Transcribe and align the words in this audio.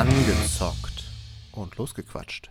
Angezockt 0.00 1.04
und 1.52 1.76
losgequatscht. 1.76 2.50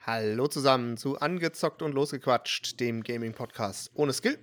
Hallo 0.00 0.48
zusammen 0.48 0.98
zu 0.98 1.18
Angezockt 1.18 1.80
und 1.80 1.94
Losgequatscht, 1.94 2.78
dem 2.78 3.02
Gaming-Podcast 3.02 3.90
ohne 3.94 4.12
Skill. 4.12 4.36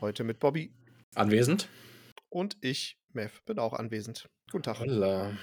Heute 0.00 0.24
mit 0.24 0.40
Bobby 0.40 0.72
Anwesend. 1.14 1.68
und 2.30 2.56
ich, 2.62 2.98
Mev, 3.12 3.42
bin 3.44 3.58
auch 3.58 3.74
anwesend. 3.74 4.30
Guten 4.50 4.62
Tag. 4.62 4.78
Holla. 4.78 5.36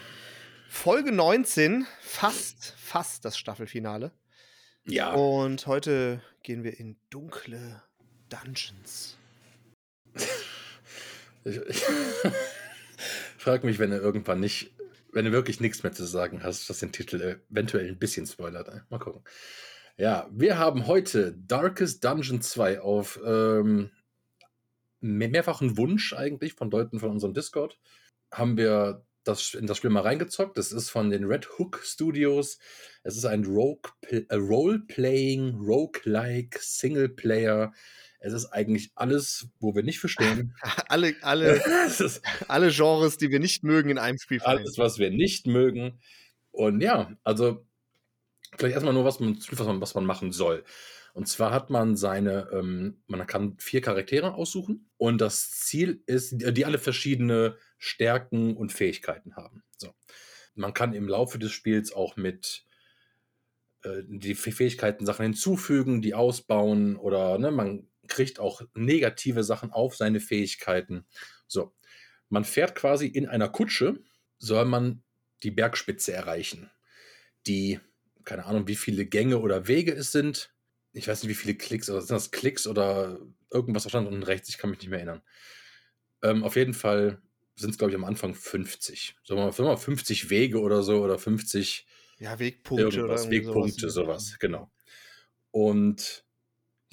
Folge 0.67 1.11
19, 1.11 1.85
fast, 2.01 2.73
fast 2.75 3.23
das 3.23 3.37
Staffelfinale. 3.37 4.11
Ja. 4.83 5.13
Und 5.13 5.67
heute 5.67 6.23
gehen 6.41 6.63
wir 6.63 6.79
in 6.79 6.97
dunkle 7.11 7.83
Dungeons. 8.29 9.15
Ich, 11.43 11.55
ich 11.67 11.83
frag 13.37 13.63
mich, 13.63 13.77
wenn 13.77 13.91
du 13.91 13.97
irgendwann 13.97 14.39
nicht, 14.39 14.74
wenn 15.15 15.25
du 15.25 15.31
wirklich 15.31 15.61
nichts 15.61 15.81
mehr 15.81 15.93
zu 15.93 16.03
sagen 16.03 16.43
hast, 16.43 16.69
was 16.69 16.79
den 16.79 16.91
Titel 16.91 17.39
eventuell 17.49 17.87
ein 17.87 17.97
bisschen 17.97 18.25
spoilert. 18.27 18.69
Mal 18.89 18.99
gucken. 18.99 19.23
Ja, 19.97 20.29
wir 20.29 20.57
haben 20.57 20.87
heute 20.87 21.33
Darkest 21.37 22.03
Dungeon 22.03 22.41
2 22.41 22.81
auf 22.81 23.17
ähm, 23.25 23.91
mehr- 24.99 25.29
mehrfachen 25.29 25.77
Wunsch 25.77 26.11
eigentlich 26.13 26.53
von 26.53 26.69
Leuten 26.69 26.99
von 26.99 27.11
unserem 27.11 27.33
Discord. 27.33 27.79
Haben 28.29 28.57
wir 28.57 29.05
das, 29.23 29.53
in 29.53 29.67
das 29.67 29.77
Spiel 29.77 29.89
mal 29.89 30.01
reingezockt. 30.01 30.57
Das 30.57 30.73
ist 30.73 30.89
von 30.89 31.09
den 31.09 31.23
Red 31.23 31.47
Hook 31.57 31.79
Studios. 31.81 32.59
Es 33.03 33.15
ist 33.15 33.25
ein 33.25 33.45
äh, 33.45 34.35
Role-Playing, 34.35 35.55
Roguelike, 35.61 36.59
Singleplayer. 36.61 37.71
Es 38.25 38.33
ist 38.33 38.47
eigentlich 38.47 38.91
alles, 38.95 39.49
wo 39.59 39.75
wir 39.75 39.83
nicht 39.83 39.99
verstehen. 39.99 40.55
alle, 40.89 41.15
alle, 41.21 41.61
alle 42.47 42.71
Genres, 42.71 43.17
die 43.17 43.29
wir 43.29 43.39
nicht 43.39 43.63
mögen, 43.63 43.91
in 43.91 43.99
einem 43.99 44.17
Spiel 44.17 44.39
vereint. 44.39 44.61
alles, 44.61 44.79
was 44.79 44.97
wir 44.97 45.11
nicht 45.11 45.45
mögen. 45.45 45.99
Und 46.51 46.81
ja, 46.81 47.15
also 47.23 47.67
vielleicht 48.57 48.73
erstmal 48.73 48.95
nur, 48.95 49.05
was 49.05 49.19
man, 49.19 49.37
was 49.37 49.67
man, 49.67 49.79
was 49.79 49.93
man 49.93 50.05
machen 50.05 50.31
soll. 50.31 50.63
Und 51.13 51.27
zwar 51.27 51.51
hat 51.51 51.69
man 51.69 51.95
seine, 51.95 52.49
ähm, 52.51 52.97
man 53.05 53.25
kann 53.27 53.57
vier 53.59 53.81
Charaktere 53.81 54.33
aussuchen 54.33 54.89
und 54.97 55.21
das 55.21 55.51
Ziel 55.51 56.01
ist, 56.07 56.33
die 56.35 56.65
alle 56.65 56.79
verschiedene 56.79 57.57
Stärken 57.77 58.57
und 58.57 58.73
Fähigkeiten 58.73 59.35
haben. 59.35 59.63
So. 59.77 59.93
Man 60.55 60.73
kann 60.73 60.93
im 60.93 61.07
Laufe 61.07 61.37
des 61.37 61.51
Spiels 61.51 61.93
auch 61.93 62.17
mit 62.17 62.65
äh, 63.83 64.01
die 64.07 64.35
Fähigkeiten 64.35 65.05
Sachen 65.05 65.23
hinzufügen, 65.23 66.01
die 66.01 66.15
ausbauen 66.15 66.95
oder 66.97 67.37
ne, 67.37 67.51
man 67.51 67.87
kriegt 68.07 68.39
auch 68.39 68.61
negative 68.73 69.43
Sachen 69.43 69.71
auf 69.71 69.95
seine 69.95 70.19
Fähigkeiten. 70.19 71.05
So. 71.47 71.73
Man 72.29 72.43
fährt 72.43 72.75
quasi 72.75 73.07
in 73.07 73.27
einer 73.27 73.49
Kutsche, 73.49 74.03
soll 74.39 74.65
man 74.65 75.03
die 75.43 75.51
Bergspitze 75.51 76.13
erreichen. 76.13 76.71
Die, 77.47 77.79
keine 78.23 78.45
Ahnung, 78.45 78.67
wie 78.67 78.75
viele 78.75 79.05
Gänge 79.05 79.39
oder 79.39 79.67
Wege 79.67 79.93
es 79.93 80.11
sind. 80.11 80.51
Ich 80.93 81.07
weiß 81.07 81.23
nicht, 81.23 81.29
wie 81.29 81.35
viele 81.35 81.55
Klicks, 81.55 81.89
oder 81.89 82.01
sind 82.01 82.15
das 82.15 82.31
Klicks 82.31 82.67
oder 82.67 83.19
irgendwas 83.51 83.83
da 83.83 83.89
stand 83.89 84.07
unten 84.07 84.23
rechts, 84.23 84.49
ich 84.49 84.57
kann 84.57 84.69
mich 84.69 84.79
nicht 84.79 84.89
mehr 84.89 84.99
erinnern. 84.99 85.21
Ähm, 86.23 86.43
auf 86.43 86.55
jeden 86.55 86.73
Fall 86.73 87.21
sind 87.55 87.71
es, 87.71 87.77
glaube 87.77 87.91
ich, 87.91 87.95
am 87.95 88.03
Anfang 88.03 88.33
50. 88.33 89.15
Sagen 89.23 89.39
wir 89.39 89.45
mal, 89.45 89.51
sagen 89.51 89.67
wir 89.67 89.73
mal 89.73 89.77
50 89.77 90.29
Wege 90.29 90.59
oder 90.59 90.83
so 90.83 91.03
oder 91.03 91.17
50 91.17 91.85
Ja, 92.19 92.37
Wegpunkte 92.39 92.87
oder 92.87 92.95
irgendwas, 92.95 93.25
irgendwie 93.25 93.47
Wegpunkte, 93.47 93.89
sowas, 93.89 94.37
genau. 94.39 94.71
Und 95.51 96.24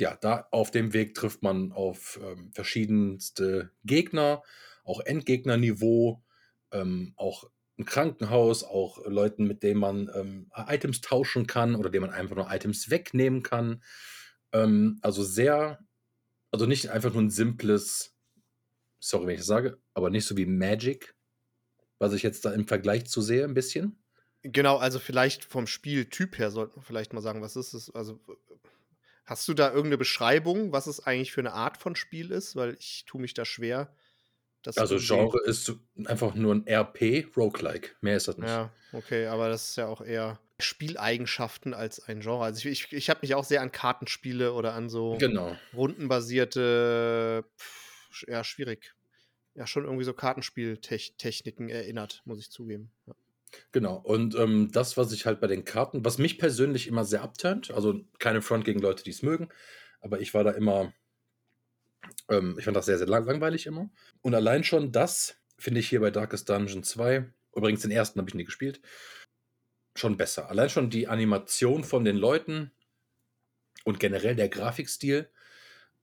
ja, 0.03 0.19
da 0.21 0.49
auf 0.51 0.73
dem 0.73 0.93
Weg 0.93 1.15
trifft 1.15 1.43
man 1.43 1.71
auf 1.71 2.19
ähm, 2.23 2.51
verschiedenste 2.53 3.71
Gegner, 3.85 4.43
auch 4.83 4.99
Endgegnerniveau, 4.99 6.25
ähm, 6.73 7.15
auch 7.17 7.49
ein 7.79 7.85
Krankenhaus, 7.85 8.65
auch 8.65 9.07
Leuten, 9.07 9.47
mit 9.47 9.63
denen 9.63 9.79
man 9.79 10.11
ähm, 10.15 10.51
Items 10.57 11.03
tauschen 11.03 11.47
kann 11.47 11.77
oder 11.77 11.89
denen 11.89 12.07
man 12.07 12.15
einfach 12.15 12.35
nur 12.35 12.53
Items 12.53 12.91
wegnehmen 12.91 13.45
kann. 13.45 13.83
Ähm, 14.53 14.99
also 15.03 15.23
sehr, 15.23 15.79
also 16.51 16.67
nicht 16.67 16.91
einfach 16.91 17.13
nur 17.13 17.23
ein 17.23 17.31
simples, 17.31 18.17
sorry, 18.99 19.29
wenn 19.29 19.35
ich 19.35 19.41
das 19.41 19.47
sage, 19.47 19.79
aber 19.95 20.11
nicht 20.11 20.27
so 20.27 20.37
wie 20.37 20.47
Magic, 20.47 21.15
was 22.01 22.13
ich 22.13 22.25
jetzt 22.25 22.45
da 22.45 22.53
im 22.53 22.67
Vergleich 22.67 23.07
zu 23.07 23.23
sehe, 23.23 23.45
ein 23.45 23.55
bisschen. 23.55 24.03
Genau, 24.43 24.79
also 24.79 24.99
vielleicht 24.99 25.45
vom 25.45 25.69
Spieltyp 25.69 26.39
her 26.39 26.51
sollten 26.51 26.75
wir 26.75 26.83
vielleicht 26.83 27.13
mal 27.13 27.21
sagen, 27.21 27.41
was 27.41 27.55
ist 27.55 27.75
es? 27.75 27.95
Also 27.95 28.19
hast 29.25 29.47
du 29.49 29.55
da 29.55 29.69
irgendeine 29.69 29.99
Beschreibung, 29.99 30.73
was 30.73 30.87
es 30.87 31.01
eigentlich 31.01 31.33
für 31.33 31.41
eine 31.41 31.53
Art 31.53 31.77
von 31.77 31.97
Spiel 31.97 32.31
ist? 32.31 32.57
Weil 32.57 32.77
ich 32.79 33.05
tue 33.07 33.21
mich 33.21 33.35
da 33.35 33.45
schwer. 33.45 33.95
Das 34.63 34.79
Also 34.79 34.99
Genre 34.99 35.41
ist 35.45 35.73
einfach 36.05 36.35
nur 36.35 36.55
ein 36.55 36.67
RP 36.69 37.27
Roguelike. 37.37 37.91
Mehr 38.01 38.17
ist 38.17 38.29
das 38.29 38.39
nicht. 38.39 38.49
Ja, 38.49 38.71
okay, 38.93 39.27
aber 39.27 39.49
das 39.49 39.71
ist 39.71 39.77
ja 39.77 39.89
auch 39.89 40.01
eher 40.01 40.39
Spieleigenschaften 40.61 41.75
als 41.75 41.99
ein 42.01 42.21
Genre. 42.21 42.45
Also 42.45 42.69
ich, 42.69 42.85
ich, 42.85 42.93
ich 42.93 43.11
habe 43.11 43.21
mich 43.23 43.35
auch 43.35 43.45
sehr 43.45 43.61
an 43.61 43.73
Kartenspiele 43.73 44.53
oder 44.53 44.75
an 44.75 44.89
so 44.89 45.17
Genau. 45.19 45.57
rundenbasierte, 45.75 47.45
pff, 47.59 48.25
ja, 48.29 48.45
schwierig. 48.45 48.95
Ja, 49.55 49.67
schon 49.67 49.85
irgendwie 49.85 50.05
so 50.05 50.15
Kartenspieltechniken 50.15 51.69
erinnert, 51.69 52.23
muss 52.25 52.39
ich 52.39 52.51
zugeben. 52.51 52.93
Ja. 53.07 53.15
Genau. 53.73 53.97
Und 53.97 54.35
ähm, 54.35 54.71
das, 54.73 54.97
was 54.97 55.13
ich 55.13 55.27
halt 55.27 55.41
bei 55.41 55.47
den 55.47 55.65
Karten, 55.65 56.05
was 56.05 56.19
mich 56.19 56.39
persönlich 56.39 56.89
immer 56.89 57.05
sehr 57.05 57.23
abturnt, 57.23 57.71
also 57.71 58.01
keine 58.19 58.43
Front 58.43 58.65
gegen 58.65 58.81
Leute, 58.81 59.05
die 59.05 59.11
es 59.11 59.23
mögen, 59.23 59.49
aber 60.01 60.21
ich 60.21 60.35
war 60.35 60.45
da 60.45 60.51
immer, 60.53 60.93
ähm, 62.29 62.57
ich 62.59 62.65
fand 62.65 62.77
das 62.77 62.87
sehr, 62.87 62.99
sehr 62.99 63.07
lang 63.07 63.27
langweilig 63.27 63.67
immer. 63.67 63.91
Und 64.21 64.35
allein 64.35 64.65
schon 64.65 64.93
das 64.93 65.37
finde 65.59 65.81
ich 65.81 65.89
hier 65.89 66.01
bei 66.01 66.11
Darkest 66.11 66.49
Dungeon 66.49 66.83
2, 66.83 67.31
übrigens 67.55 67.83
den 67.83 67.91
ersten 67.91 68.19
habe 68.19 68.29
ich 68.29 68.35
nie 68.35 68.45
gespielt, 68.45 68.81
schon 69.95 70.17
besser. 70.17 70.49
Allein 70.49 70.71
schon 70.71 70.91
die 70.91 71.09
Animation 71.09 71.85
von 71.85 72.05
den 72.05 72.17
Leuten 72.17 72.73
und 73.85 74.01
generell 74.01 74.37
der 74.37 74.49
Grafikstil 74.49 75.31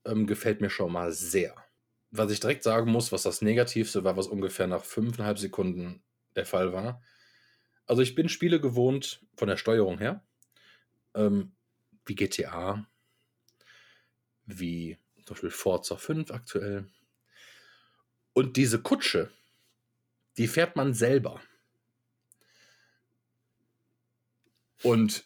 ähm, 0.04 0.26
gefällt 0.26 0.60
mir 0.60 0.70
schon 0.70 0.92
mal 0.92 1.12
sehr. 1.12 1.54
Was 2.10 2.30
ich 2.30 2.40
direkt 2.40 2.62
sagen 2.62 2.90
muss, 2.90 3.12
was 3.12 3.22
das 3.22 3.42
Negativste 3.42 4.04
war, 4.04 4.16
was 4.16 4.26
ungefähr 4.26 4.66
nach 4.66 4.84
fünfeinhalb 4.84 5.38
Sekunden 5.38 6.02
der 6.36 6.46
Fall 6.46 6.72
war. 6.72 7.02
Also 7.90 8.02
ich 8.02 8.14
bin 8.14 8.28
Spiele 8.28 8.60
gewohnt 8.60 9.20
von 9.36 9.48
der 9.48 9.56
Steuerung 9.56 9.98
her, 9.98 10.24
ähm, 11.12 11.50
wie 12.06 12.14
GTA, 12.14 12.86
wie 14.46 14.96
zum 15.24 15.34
Beispiel 15.34 15.50
Forza 15.50 15.96
5 15.96 16.30
aktuell. 16.30 16.86
Und 18.32 18.56
diese 18.56 18.80
Kutsche, 18.80 19.32
die 20.36 20.46
fährt 20.46 20.76
man 20.76 20.94
selber. 20.94 21.40
Und 24.84 25.24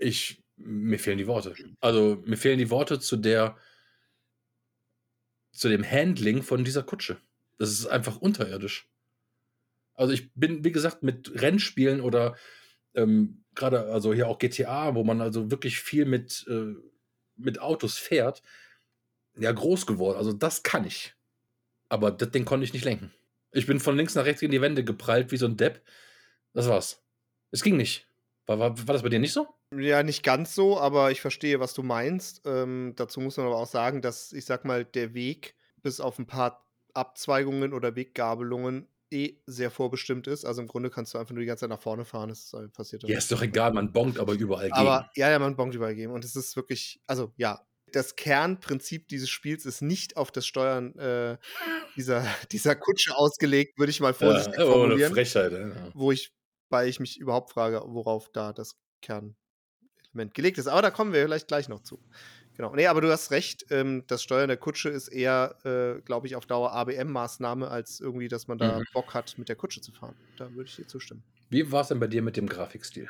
ich, 0.00 0.42
mir 0.56 0.98
fehlen 0.98 1.18
die 1.18 1.26
Worte. 1.26 1.54
Also 1.80 2.22
mir 2.24 2.38
fehlen 2.38 2.58
die 2.58 2.70
Worte 2.70 3.00
zu 3.00 3.18
der, 3.18 3.58
zu 5.52 5.68
dem 5.68 5.84
Handling 5.84 6.42
von 6.42 6.64
dieser 6.64 6.84
Kutsche. 6.84 7.20
Das 7.58 7.68
ist 7.68 7.86
einfach 7.86 8.16
unterirdisch. 8.16 8.88
Also 9.98 10.12
ich 10.12 10.32
bin, 10.34 10.64
wie 10.64 10.70
gesagt, 10.70 11.02
mit 11.02 11.42
Rennspielen 11.42 12.00
oder 12.00 12.36
ähm, 12.94 13.44
gerade, 13.56 13.86
also 13.86 14.14
hier 14.14 14.28
auch 14.28 14.38
GTA, 14.38 14.94
wo 14.94 15.02
man 15.02 15.20
also 15.20 15.50
wirklich 15.50 15.80
viel 15.80 16.04
mit, 16.04 16.46
äh, 16.48 16.74
mit 17.36 17.60
Autos 17.60 17.98
fährt, 17.98 18.42
ja, 19.36 19.50
groß 19.50 19.86
geworden. 19.86 20.16
Also 20.16 20.32
das 20.32 20.62
kann 20.62 20.86
ich. 20.86 21.14
Aber 21.88 22.12
das 22.12 22.30
Ding 22.30 22.44
konnte 22.44 22.64
ich 22.64 22.72
nicht 22.72 22.84
lenken. 22.84 23.12
Ich 23.50 23.66
bin 23.66 23.80
von 23.80 23.96
links 23.96 24.14
nach 24.14 24.24
rechts 24.24 24.40
gegen 24.40 24.52
die 24.52 24.60
Wände 24.60 24.84
geprallt 24.84 25.32
wie 25.32 25.36
so 25.36 25.46
ein 25.46 25.56
Depp. 25.56 25.82
Das 26.52 26.68
war's. 26.68 27.02
Es 27.50 27.62
ging 27.62 27.76
nicht. 27.76 28.06
War, 28.46 28.60
war, 28.60 28.78
war 28.78 28.92
das 28.92 29.02
bei 29.02 29.08
dir 29.08 29.18
nicht 29.18 29.32
so? 29.32 29.48
Ja, 29.76 30.04
nicht 30.04 30.22
ganz 30.22 30.54
so, 30.54 30.78
aber 30.78 31.10
ich 31.10 31.20
verstehe, 31.20 31.58
was 31.58 31.74
du 31.74 31.82
meinst. 31.82 32.42
Ähm, 32.44 32.92
dazu 32.94 33.20
muss 33.20 33.36
man 33.36 33.46
aber 33.46 33.56
auch 33.56 33.66
sagen, 33.66 34.00
dass 34.00 34.32
ich 34.32 34.44
sag 34.44 34.64
mal, 34.64 34.84
der 34.84 35.12
Weg 35.12 35.56
bis 35.82 35.98
auf 35.98 36.20
ein 36.20 36.26
paar 36.26 36.64
Abzweigungen 36.94 37.72
oder 37.72 37.96
Weggabelungen 37.96 38.86
eh 39.10 39.36
sehr 39.46 39.70
vorbestimmt 39.70 40.26
ist. 40.26 40.44
Also 40.44 40.60
im 40.60 40.68
Grunde 40.68 40.90
kannst 40.90 41.14
du 41.14 41.18
einfach 41.18 41.32
nur 41.32 41.40
die 41.40 41.46
ganze 41.46 41.62
Zeit 41.62 41.70
nach 41.70 41.80
vorne 41.80 42.04
fahren. 42.04 42.28
Das 42.28 42.52
äh, 42.52 42.68
passiert 42.68 43.02
dann 43.02 43.10
Ja, 43.10 43.18
ist 43.18 43.30
doch 43.32 43.42
egal, 43.42 43.72
man 43.72 43.92
bongt 43.92 44.18
aber 44.18 44.34
überall 44.34 44.66
gegen. 44.66 44.74
Aber 44.74 45.10
ja, 45.14 45.30
ja, 45.30 45.38
man 45.38 45.56
bongt 45.56 45.74
überall 45.74 45.94
geben. 45.94 46.12
Und 46.12 46.24
es 46.24 46.36
ist 46.36 46.56
wirklich, 46.56 47.00
also 47.06 47.32
ja, 47.36 47.64
das 47.92 48.16
Kernprinzip 48.16 49.08
dieses 49.08 49.30
Spiels 49.30 49.64
ist 49.66 49.80
nicht 49.80 50.16
auf 50.16 50.30
das 50.30 50.46
Steuern 50.46 50.96
äh, 50.98 51.38
dieser, 51.96 52.24
dieser 52.52 52.76
Kutsche 52.76 53.16
ausgelegt, 53.16 53.78
würde 53.78 53.90
ich 53.90 54.00
mal 54.00 54.14
vorsichtig 54.14 54.54
ja, 54.54 54.64
eine 54.64 54.72
formulieren. 54.72 55.12
Frechheit. 55.12 55.52
Ja. 55.52 55.90
Wo 55.94 56.12
ich, 56.12 56.32
weil 56.68 56.88
ich 56.88 57.00
mich 57.00 57.18
überhaupt 57.18 57.50
frage, 57.50 57.82
worauf 57.86 58.30
da 58.32 58.52
das 58.52 58.76
Kernelement 59.00 60.34
gelegt 60.34 60.58
ist. 60.58 60.66
Aber 60.66 60.82
da 60.82 60.90
kommen 60.90 61.12
wir 61.12 61.22
vielleicht 61.22 61.48
gleich 61.48 61.68
noch 61.68 61.80
zu. 61.80 62.02
Genau. 62.58 62.74
Nee, 62.74 62.88
aber 62.88 63.00
du 63.00 63.08
hast 63.10 63.30
recht, 63.30 63.66
ähm, 63.70 64.02
das 64.08 64.20
Steuern 64.20 64.48
der 64.48 64.56
Kutsche 64.56 64.88
ist 64.88 65.06
eher, 65.06 65.54
äh, 65.64 66.02
glaube 66.02 66.26
ich, 66.26 66.34
auf 66.34 66.44
Dauer 66.44 66.72
ABM-Maßnahme, 66.72 67.68
als 67.68 68.00
irgendwie, 68.00 68.26
dass 68.26 68.48
man 68.48 68.58
da 68.58 68.78
Mhm. 68.80 68.84
Bock 68.92 69.14
hat, 69.14 69.38
mit 69.38 69.48
der 69.48 69.54
Kutsche 69.54 69.80
zu 69.80 69.92
fahren. 69.92 70.16
Da 70.36 70.52
würde 70.52 70.68
ich 70.68 70.74
dir 70.74 70.86
zustimmen. 70.88 71.22
Wie 71.50 71.70
war 71.70 71.82
es 71.82 71.88
denn 71.88 72.00
bei 72.00 72.08
dir 72.08 72.20
mit 72.20 72.36
dem 72.36 72.48
Grafikstil? 72.48 73.08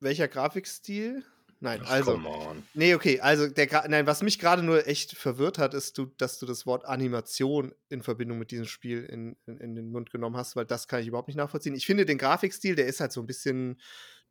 Welcher 0.00 0.26
Grafikstil? 0.26 1.24
nein. 1.60 1.80
Ach, 1.84 1.90
Also, 1.90 2.14
come 2.14 2.28
on. 2.28 2.68
nee, 2.74 2.94
okay. 2.94 3.20
Also, 3.20 3.46
der, 3.48 3.68
gra- 3.70 3.86
nein, 3.88 4.06
was 4.08 4.22
mich 4.22 4.40
gerade 4.40 4.62
nur 4.64 4.86
echt 4.88 5.16
verwirrt 5.16 5.58
hat, 5.58 5.74
ist, 5.74 5.96
du, 5.98 6.06
dass 6.06 6.40
du 6.40 6.46
das 6.46 6.66
Wort 6.66 6.84
Animation 6.84 7.72
in 7.88 8.02
Verbindung 8.02 8.38
mit 8.38 8.50
diesem 8.50 8.66
Spiel 8.66 9.04
in, 9.04 9.36
in, 9.46 9.58
in 9.58 9.74
den 9.76 9.90
Mund 9.90 10.10
genommen 10.10 10.36
hast, 10.36 10.56
weil 10.56 10.66
das 10.66 10.88
kann 10.88 11.00
ich 11.00 11.06
überhaupt 11.08 11.28
nicht 11.28 11.36
nachvollziehen. 11.36 11.74
Ich 11.74 11.86
finde 11.86 12.06
den 12.06 12.18
Grafikstil, 12.18 12.74
der 12.74 12.86
ist 12.86 12.98
halt 13.00 13.12
so 13.12 13.20
ein 13.20 13.26
bisschen 13.26 13.80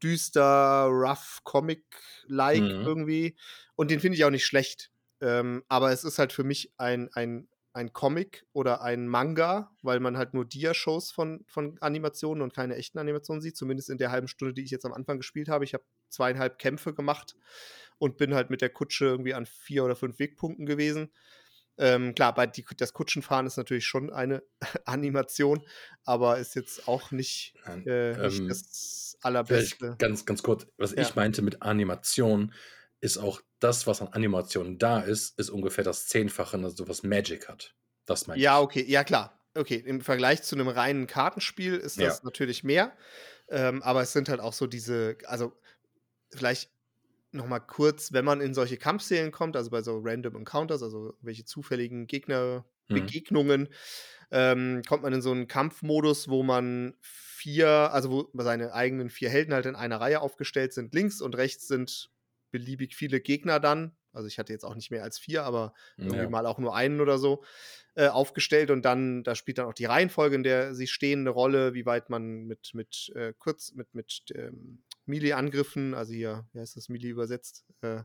düster, 0.03 0.85
rough, 0.89 1.39
Comic-like 1.43 2.61
Mhm. 2.61 2.81
irgendwie. 2.83 3.37
Und 3.75 3.91
den 3.91 3.99
finde 3.99 4.17
ich 4.17 4.25
auch 4.25 4.29
nicht 4.29 4.45
schlecht. 4.45 4.91
Ähm, 5.21 5.63
aber 5.67 5.91
es 5.91 6.03
ist 6.03 6.19
halt 6.19 6.33
für 6.33 6.43
mich 6.43 6.73
ein, 6.77 7.09
ein, 7.13 7.47
ein 7.73 7.93
Comic 7.93 8.45
oder 8.53 8.81
ein 8.81 9.07
Manga, 9.07 9.71
weil 9.81 9.99
man 9.99 10.17
halt 10.17 10.33
nur 10.33 10.45
Dia-Shows 10.45 11.11
von, 11.11 11.43
von 11.47 11.77
Animationen 11.81 12.41
und 12.41 12.53
keine 12.53 12.75
echten 12.75 12.99
Animationen 12.99 13.41
sieht. 13.41 13.57
Zumindest 13.57 13.89
in 13.89 13.97
der 13.97 14.11
halben 14.11 14.27
Stunde, 14.27 14.53
die 14.53 14.63
ich 14.63 14.71
jetzt 14.71 14.85
am 14.85 14.93
Anfang 14.93 15.17
gespielt 15.17 15.49
habe. 15.49 15.63
Ich 15.63 15.73
habe 15.73 15.83
zweieinhalb 16.09 16.57
Kämpfe 16.59 16.93
gemacht 16.93 17.35
und 17.97 18.17
bin 18.17 18.33
halt 18.33 18.49
mit 18.49 18.61
der 18.61 18.69
Kutsche 18.69 19.05
irgendwie 19.05 19.33
an 19.33 19.45
vier 19.45 19.83
oder 19.83 19.95
fünf 19.95 20.19
Wegpunkten 20.19 20.65
gewesen. 20.65 21.11
Ähm, 21.77 22.15
klar, 22.15 22.33
bei 22.33 22.47
die, 22.47 22.65
das 22.77 22.93
Kutschenfahren 22.93 23.45
ist 23.45 23.57
natürlich 23.57 23.85
schon 23.85 24.11
eine 24.11 24.43
Animation, 24.85 25.65
aber 26.05 26.37
ist 26.39 26.55
jetzt 26.55 26.87
auch 26.87 27.11
nicht, 27.11 27.55
äh, 27.85 28.13
nicht 28.17 28.39
ähm, 28.39 28.49
das 28.49 29.17
allerbeste. 29.21 29.97
ganz, 29.97 30.25
ganz 30.25 30.43
kurz, 30.43 30.67
was 30.77 30.93
Ja. 30.93 31.01
ich 31.01 31.15
meinte 31.15 31.41
mit 31.41 31.61
Animation, 31.61 32.53
ist 32.99 33.17
auch 33.17 33.41
das, 33.59 33.85
was 33.87 34.01
an 34.01 34.07
Animation 34.09 34.77
da 34.79 34.99
ist, 34.99 35.37
ist 35.39 35.49
ungefähr 35.49 35.83
das 35.83 36.07
Zehnfache, 36.07 36.57
also 36.57 36.87
was 36.87 37.03
Magic 37.03 37.47
hat. 37.47 37.75
Das 38.05 38.27
meine 38.27 38.41
Ja, 38.41 38.59
ich. 38.59 38.63
okay, 38.63 38.83
ja 38.87 39.03
klar. 39.03 39.33
Okay, 39.55 39.75
im 39.75 40.01
Vergleich 40.01 40.43
zu 40.43 40.55
einem 40.55 40.67
reinen 40.67 41.07
Kartenspiel 41.07 41.75
ist 41.75 41.99
das 41.99 42.17
Ja. 42.17 42.19
natürlich 42.23 42.63
mehr. 42.63 42.95
Ähm, 43.49 43.81
aber 43.83 44.01
es 44.01 44.13
sind 44.13 44.29
halt 44.29 44.39
auch 44.39 44.53
so 44.53 44.67
diese, 44.67 45.17
also 45.25 45.53
vielleicht 46.33 46.71
noch 47.37 47.47
mal 47.47 47.59
kurz, 47.59 48.13
wenn 48.13 48.25
man 48.25 48.41
in 48.41 48.53
solche 48.53 48.77
Kampfserien 48.77 49.31
kommt, 49.31 49.55
also 49.55 49.69
bei 49.69 49.81
so 49.81 49.99
Random 50.03 50.35
Encounters, 50.35 50.83
also 50.83 51.13
welche 51.21 51.45
zufälligen 51.45 52.07
Gegnerbegegnungen, 52.07 53.69
ähm, 54.31 54.81
kommt 54.87 55.03
man 55.03 55.13
in 55.13 55.21
so 55.21 55.31
einen 55.31 55.47
Kampfmodus, 55.47 56.27
wo 56.27 56.43
man 56.43 56.95
vier, 57.01 57.69
also 57.69 58.11
wo 58.11 58.41
seine 58.41 58.73
eigenen 58.73 59.09
vier 59.09 59.29
Helden 59.29 59.53
halt 59.53 59.65
in 59.65 59.75
einer 59.75 60.01
Reihe 60.01 60.21
aufgestellt 60.21 60.73
sind. 60.73 60.93
Links 60.93 61.21
und 61.21 61.37
rechts 61.37 61.67
sind 61.67 62.09
beliebig 62.51 62.95
viele 62.95 63.21
Gegner 63.21 63.59
dann. 63.59 63.95
Also 64.17 64.27
ich 64.27 64.39
hatte 64.39 64.53
jetzt 64.53 64.65
auch 64.65 64.75
nicht 64.75 64.91
mehr 64.91 65.03
als 65.03 65.19
vier, 65.19 65.43
aber 65.45 65.73
irgendwie 66.03 66.27
Ja. 66.27 66.27
mal 66.27 66.45
auch 66.45 66.59
nur 66.59 66.75
einen 66.75 67.01
oder 67.01 67.19
so 67.19 67.43
äh, 67.95 68.07
aufgestellt 68.07 68.71
und 68.71 68.83
dann, 68.85 69.23
da 69.23 69.35
spielt 69.35 69.57
dann 69.57 69.67
auch 69.67 69.73
die 69.73 69.85
Reihenfolge, 69.85 70.35
in 70.35 70.43
der 70.43 70.75
sie 70.75 70.87
stehen, 70.87 71.21
eine 71.21 71.29
Rolle, 71.31 71.73
wie 71.73 71.85
weit 71.85 72.09
man 72.09 72.45
mit, 72.45 72.71
mit 72.73 73.11
äh, 73.15 73.33
kurz, 73.37 73.73
mit, 73.73 73.93
mit 73.93 74.23
ähm, 74.35 74.83
Melee-Angriffen, 75.05 75.93
also 75.93 76.13
hier, 76.13 76.47
wie 76.53 76.59
heißt 76.59 76.75
das 76.77 76.89
Melee 76.89 77.09
übersetzt, 77.09 77.65
äh, 77.81 78.03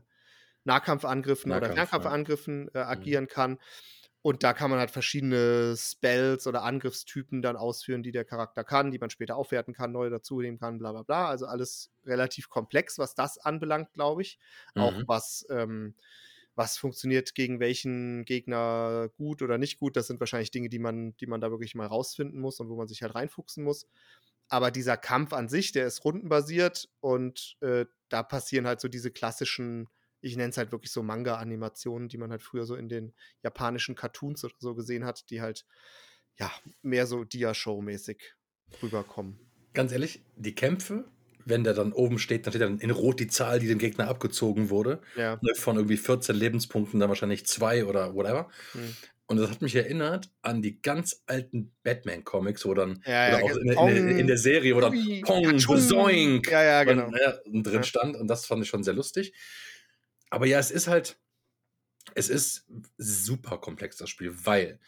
Nahkampfangriffen 0.65 1.53
oder 1.53 1.69
Nahkampf, 1.69 1.97
ja. 1.97 2.11
Fernkampfangriffen 2.11 2.69
äh, 2.73 2.79
Mhm. 2.89 3.17
agieren 3.17 3.27
kann. 3.27 3.59
Und 4.23 4.43
da 4.43 4.53
kann 4.53 4.71
man 4.71 4.79
halt 4.79 4.91
verschiedene 4.91 5.75
Spells 5.77 6.47
oder 6.47 6.63
Angriffstypen 6.63 7.41
dann 7.41 7.57
ausführen, 7.57 8.03
die 8.03 8.13
der 8.13 8.25
Charakter 8.25 8.63
kann, 8.63 8.91
die 8.91 8.99
man 8.99 9.09
später 9.11 9.35
aufwerten 9.35 9.73
kann, 9.73 9.91
neue 9.91 10.09
dazunehmen 10.09 10.59
kann, 10.59 10.79
bla 10.79 10.93
bla 10.93 11.03
bla. 11.03 11.27
Also 11.29 11.45
alles 11.45 11.91
relativ 12.05 12.49
komplex, 12.49 12.97
was 12.99 13.15
das 13.15 13.37
anbelangt, 13.37 13.93
glaube 13.93 14.21
ich. 14.23 14.39
Auch 14.77 14.93
Mhm. 14.93 15.05
was, 15.07 15.45
ähm, 15.49 15.95
was 16.55 16.77
funktioniert 16.77 17.35
gegen 17.35 17.59
welchen 17.59 18.25
Gegner 18.25 19.09
gut 19.17 19.41
oder 19.41 19.57
nicht 19.57 19.79
gut. 19.79 19.97
Das 19.97 20.07
sind 20.07 20.19
wahrscheinlich 20.21 20.51
Dinge, 20.51 20.69
die 20.69 20.79
man, 20.79 21.17
die 21.17 21.27
man 21.27 21.41
da 21.41 21.51
wirklich 21.51 21.75
mal 21.75 21.87
rausfinden 21.87 22.39
muss 22.39 22.59
und 22.59 22.69
wo 22.69 22.77
man 22.77 22.87
sich 22.87 23.01
halt 23.03 23.15
reinfuchsen 23.15 23.63
muss. 23.63 23.87
Aber 24.49 24.71
dieser 24.71 24.97
Kampf 24.97 25.33
an 25.33 25.49
sich, 25.49 25.71
der 25.71 25.87
ist 25.87 26.05
rundenbasiert 26.05 26.89
und 26.99 27.57
äh, 27.61 27.85
da 28.09 28.23
passieren 28.23 28.67
halt 28.67 28.81
so 28.81 28.87
diese 28.87 29.11
klassischen, 29.11 29.89
ich 30.23 30.35
nenne 30.37 30.49
es 30.49 30.57
halt 30.57 30.71
wirklich 30.71 30.91
so 30.91 31.03
Manga-Animationen, 31.03 32.07
die 32.09 32.17
man 32.17 32.31
halt 32.31 32.41
früher 32.41 32.65
so 32.65 32.75
in 32.75 32.89
den 32.89 33.13
japanischen 33.43 33.95
Cartoons 33.95 34.43
oder 34.43 34.53
so 34.59 34.73
gesehen 34.73 35.05
hat, 35.05 35.29
die 35.29 35.41
halt 35.41 35.65
ja 36.39 36.51
mehr 36.81 37.05
so 37.05 37.23
Dia-Show-mäßig 37.23 38.33
rüberkommen. 38.81 39.37
Ganz 39.73 39.91
ehrlich, 39.91 40.23
die 40.35 40.55
Kämpfe, 40.55 41.05
wenn 41.45 41.63
der 41.63 41.73
dann 41.73 41.91
oben 41.93 42.19
steht, 42.19 42.45
dann 42.45 42.53
steht 42.53 42.61
dann 42.61 42.79
in 42.79 42.89
Rot 42.91 43.19
die 43.19 43.27
Zahl, 43.27 43.59
die 43.59 43.67
dem 43.67 43.79
Gegner 43.79 44.07
abgezogen 44.07 44.69
wurde. 44.69 45.01
Ja. 45.17 45.39
Von 45.55 45.75
irgendwie 45.75 45.97
14 45.97 46.35
Lebenspunkten, 46.35 46.99
dann 46.99 47.09
wahrscheinlich 47.09 47.45
zwei 47.45 47.85
oder 47.85 48.15
whatever. 48.15 48.49
Hm. 48.71 48.95
Und 49.25 49.37
das 49.37 49.49
hat 49.49 49.61
mich 49.61 49.75
erinnert 49.75 50.29
an 50.41 50.61
die 50.61 50.81
ganz 50.81 51.23
alten 51.25 51.73
Batman-Comics, 51.83 52.65
wo 52.65 52.73
dann, 52.73 53.01
Ja, 53.05 53.29
oder 53.29 53.39
ja, 53.39 53.43
auch 53.45 53.57
in, 53.57 53.67
der- 53.67 53.97
in, 54.11 54.19
in 54.19 54.27
der 54.27 54.37
Serie, 54.37 54.75
wo 54.75 54.81
dann 54.81 54.93
Pong. 55.23 55.57
Besoink 55.57 56.49
Ja, 56.51 56.63
ja, 56.63 56.83
genau. 56.83 57.07
und, 57.07 57.15
äh, 57.15 57.61
drin 57.63 57.83
stand. 57.83 58.15
Und 58.15 58.27
das 58.27 58.45
fand 58.45 58.63
ich 58.63 58.69
schon 58.69 58.83
sehr 58.83 58.93
lustig. 58.93 59.33
Aber 60.33 60.47
ja, 60.47 60.57
es 60.57 60.71
ist 60.71 60.87
halt, 60.87 61.19
es 62.15 62.27
ist 62.27 62.65
super 62.97 63.59
komplex, 63.59 63.97
das 63.97 64.09
Spiel, 64.09 64.33
weil 64.45 64.79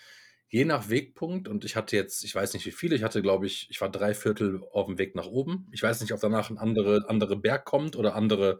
je 0.49 0.65
nach 0.65 0.89
Wegpunkt, 0.89 1.47
und 1.47 1.65
ich 1.65 1.75
hatte 1.75 1.95
jetzt, 1.95 2.23
ich 2.23 2.33
weiß 2.33 2.53
nicht 2.55 2.65
wie 2.65 2.71
viele, 2.71 2.95
ich 2.95 3.03
hatte, 3.03 3.21
glaube 3.21 3.45
ich, 3.45 3.69
ich 3.69 3.79
war 3.79 3.91
drei 3.91 4.15
Viertel 4.15 4.63
auf 4.71 4.87
dem 4.87 4.97
Weg 4.97 5.13
nach 5.13 5.27
oben. 5.27 5.67
Ich 5.71 5.83
weiß 5.83 6.01
nicht, 6.01 6.13
ob 6.13 6.19
danach 6.19 6.49
ein 6.49 6.57
andere, 6.57 7.05
andere 7.09 7.35
Berg 7.37 7.63
kommt 7.65 7.95
oder 7.95 8.15
andere, 8.15 8.59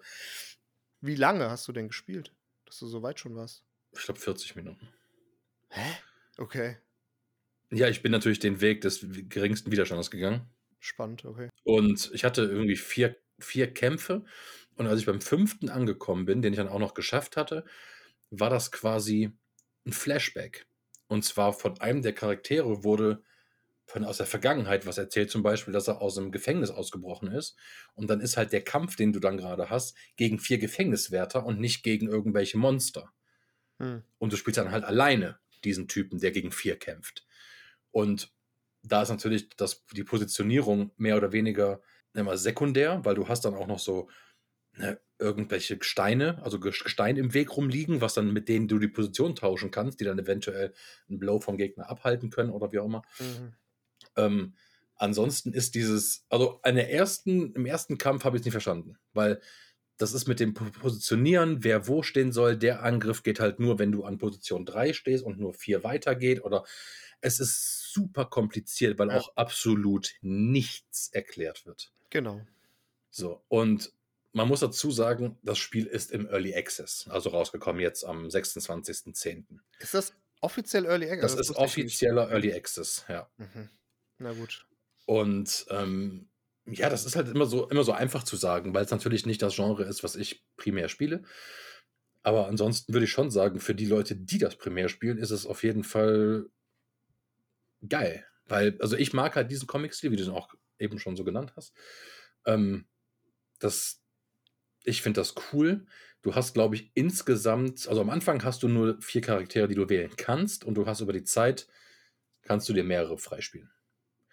Wie 0.99 1.15
lange 1.15 1.49
hast 1.49 1.67
du 1.67 1.71
denn 1.71 1.87
gespielt, 1.87 2.33
dass 2.65 2.79
du 2.79 2.87
so 2.87 3.01
weit 3.01 3.19
schon 3.19 3.35
warst? 3.35 3.63
ich 3.97 4.03
glaube, 4.03 4.19
40 4.19 4.55
Minuten. 4.55 4.87
Hä? 5.69 5.97
Okay, 6.37 6.77
Ja, 7.71 7.87
ich 7.89 8.01
bin 8.01 8.11
natürlich 8.11 8.39
den 8.39 8.59
Weg 8.61 8.81
des 8.81 9.05
geringsten 9.29 9.71
Widerstandes 9.71 10.09
gegangen. 10.11 10.49
spannend, 10.79 11.25
okay. 11.25 11.49
Und 11.63 12.11
ich 12.13 12.23
hatte 12.23 12.43
irgendwie 12.43 12.75
vier, 12.75 13.17
vier 13.39 13.73
Kämpfe. 13.73 14.23
Und 14.75 14.87
als 14.87 14.99
ich 14.99 15.05
beim 15.05 15.21
fünften 15.21 15.69
angekommen 15.69 16.25
bin, 16.25 16.41
den 16.41 16.53
ich 16.53 16.57
dann 16.57 16.67
auch 16.67 16.79
noch 16.79 16.93
geschafft 16.93 17.37
hatte, 17.37 17.65
war 18.29 18.49
das 18.49 18.71
quasi 18.71 19.31
ein 19.85 19.93
Flashback. 19.93 20.67
Und 21.07 21.23
zwar 21.23 21.53
von 21.53 21.79
einem 21.79 22.01
der 22.01 22.13
Charaktere 22.13 22.83
wurde 22.83 23.23
von 23.87 24.03
aus 24.03 24.17
der 24.17 24.25
Vergangenheit 24.25 24.85
was 24.85 24.97
erzählt, 24.97 25.29
zum 25.29 25.43
Beispiel, 25.43 25.73
dass 25.73 25.87
er 25.87 26.01
aus 26.01 26.17
einem 26.17 26.31
Gefängnis 26.31 26.71
ausgebrochen 26.71 27.31
ist. 27.31 27.55
Und 27.93 28.09
dann 28.09 28.19
ist 28.19 28.35
halt 28.35 28.51
der 28.51 28.63
Kampf, 28.63 28.95
den 28.95 29.13
du 29.13 29.19
dann 29.19 29.37
gerade 29.37 29.69
hast, 29.69 29.95
gegen 30.15 30.39
vier 30.39 30.57
Gefängniswärter 30.57 31.45
und 31.45 31.59
nicht 31.59 31.83
gegen 31.83 32.07
irgendwelche 32.07 32.57
Monster. 32.57 33.11
Hm. 33.77 34.03
Und 34.17 34.33
du 34.33 34.37
spielst 34.37 34.57
dann 34.57 34.71
halt 34.71 34.83
alleine 34.83 35.37
diesen 35.63 35.87
Typen, 35.87 36.19
der 36.19 36.31
gegen 36.31 36.51
vier 36.51 36.77
kämpft. 36.77 37.25
Und 37.91 38.33
da 38.83 39.03
ist 39.03 39.09
natürlich 39.09 39.49
das, 39.49 39.85
die 39.93 40.03
Positionierung 40.03 40.91
mehr 40.97 41.17
oder 41.17 41.31
weniger 41.31 41.81
immer 42.13 42.37
sekundär, 42.37 43.03
weil 43.03 43.15
du 43.15 43.27
hast 43.27 43.45
dann 43.45 43.55
auch 43.55 43.67
noch 43.67 43.79
so 43.79 44.09
ne, 44.77 44.99
irgendwelche 45.19 45.77
Steine, 45.81 46.41
also 46.43 46.57
Ges- 46.57 46.83
Gestein 46.83 47.17
im 47.17 47.33
Weg 47.33 47.55
rumliegen, 47.55 48.01
was 48.01 48.13
dann 48.15 48.33
mit 48.33 48.49
denen 48.49 48.67
du 48.67 48.79
die 48.79 48.87
Position 48.89 49.35
tauschen 49.35 49.71
kannst, 49.71 49.99
die 49.99 50.03
dann 50.03 50.19
eventuell 50.19 50.73
einen 51.07 51.19
Blow 51.19 51.39
vom 51.39 51.57
Gegner 51.57 51.89
abhalten 51.89 52.29
können 52.29 52.49
oder 52.49 52.71
wie 52.71 52.79
auch 52.79 52.85
immer. 52.85 53.01
Mhm. 53.19 53.53
Ähm, 54.17 54.55
ansonsten 54.95 55.53
ist 55.53 55.75
dieses, 55.75 56.25
also 56.29 56.59
ersten, 56.63 57.53
im 57.53 57.65
ersten 57.65 57.97
Kampf 57.97 58.23
habe 58.25 58.35
ich 58.37 58.41
es 58.41 58.45
nicht 58.45 58.53
verstanden, 58.53 58.97
weil 59.13 59.41
das 59.97 60.13
ist 60.13 60.27
mit 60.27 60.41
dem 60.41 60.53
Po- 60.53 60.65
Positionieren, 60.65 61.63
wer 61.63 61.87
wo 61.87 62.03
stehen 62.03 62.33
soll, 62.33 62.57
der 62.57 62.83
Angriff 62.83 63.23
geht 63.23 63.39
halt 63.39 63.59
nur, 63.59 63.79
wenn 63.79 63.93
du 63.93 64.03
an 64.03 64.17
Position 64.17 64.65
3 64.65 64.91
stehst 64.91 65.23
und 65.23 65.39
nur 65.39 65.53
4 65.53 65.83
weitergeht 65.85 66.43
oder 66.43 66.65
es 67.21 67.39
ist 67.39 67.93
super 67.93 68.25
kompliziert, 68.25 68.99
weil 68.99 69.09
Ja. 69.09 69.17
auch 69.17 69.35
absolut 69.37 70.13
nichts 70.21 71.09
erklärt 71.13 71.65
wird. 71.65 71.93
Genau. 72.09 72.41
So, 73.09 73.41
und 73.47 73.93
man 74.35 74.49
muss 74.49 74.59
dazu 74.59 74.91
sagen, 74.91 75.37
das 75.43 75.57
Spiel 75.57 75.85
ist 75.85 76.11
im 76.11 76.27
Early 76.27 76.53
Access, 76.53 77.07
also 77.09 77.29
rausgekommen 77.29 77.81
jetzt 77.81 78.03
am 78.03 78.27
26.10. 78.27 79.45
Ist 79.79 79.93
das 79.93 80.13
offiziell 80.41 80.85
Early 80.85 81.09
Access? 81.09 81.31
Das 81.31 81.37
Also 81.37 81.53
ist 81.53 81.57
offizieller 81.57 82.29
Early 82.29 82.53
Access, 82.53 83.05
ja. 83.07 83.29
Mhm. 83.37 83.69
Na 84.17 84.33
gut. 84.33 84.67
Und 85.05 85.65
ähm, 85.69 86.27
ja, 86.65 86.89
das 86.89 87.05
ist 87.05 87.15
halt 87.15 87.29
immer 87.29 87.45
so, 87.45 87.69
immer 87.69 87.85
so 87.85 87.93
einfach 87.93 88.23
zu 88.23 88.35
sagen, 88.35 88.73
weil 88.73 88.83
es 88.83 88.91
natürlich 88.91 89.25
nicht 89.25 89.41
das 89.41 89.55
Genre 89.55 89.85
ist, 89.85 90.03
was 90.03 90.17
ich 90.17 90.43
primär 90.57 90.89
spiele. 90.89 91.23
Aber 92.21 92.47
ansonsten 92.47 92.91
würde 92.91 93.05
ich 93.05 93.11
schon 93.11 93.31
sagen, 93.31 93.61
für 93.61 93.75
die 93.75 93.85
Leute, 93.85 94.17
die 94.17 94.37
das 94.37 94.57
primär 94.57 94.89
spielen, 94.89 95.17
ist 95.17 95.31
es 95.31 95.45
auf 95.45 95.63
jeden 95.63 95.85
Fall 95.85 96.49
geil. 97.87 98.25
Weil, 98.47 98.77
also 98.81 98.97
ich 98.97 99.13
mag 99.13 99.37
halt 99.37 99.49
diesen 99.49 99.67
Comic-Stil, 99.67 100.11
wie 100.11 100.17
du 100.17 100.25
den 100.25 100.33
auch 100.33 100.53
eben 100.77 100.99
schon 100.99 101.15
so 101.15 101.23
genannt 101.23 101.53
hast. 101.55 101.73
Ähm, 102.45 102.85
das, 103.59 104.01
ich 104.85 105.01
finde 105.01 105.21
das 105.21 105.35
cool. 105.51 105.85
Du 106.21 106.35
hast, 106.35 106.53
glaube 106.53 106.75
ich, 106.75 106.91
insgesamt, 106.95 107.87
also 107.87 108.01
am 108.01 108.09
Anfang 108.09 108.43
hast 108.43 108.63
du 108.63 108.67
nur 108.67 108.99
vier 109.01 109.21
Charaktere, 109.21 109.67
die 109.67 109.75
du 109.75 109.89
wählen 109.89 110.15
kannst, 110.17 110.65
und 110.65 110.75
du 110.75 110.85
hast 110.87 111.01
über 111.01 111.13
die 111.13 111.23
Zeit, 111.23 111.67
kannst 112.41 112.67
du 112.67 112.73
dir 112.73 112.83
mehrere 112.83 113.17
freispielen. 113.17 113.71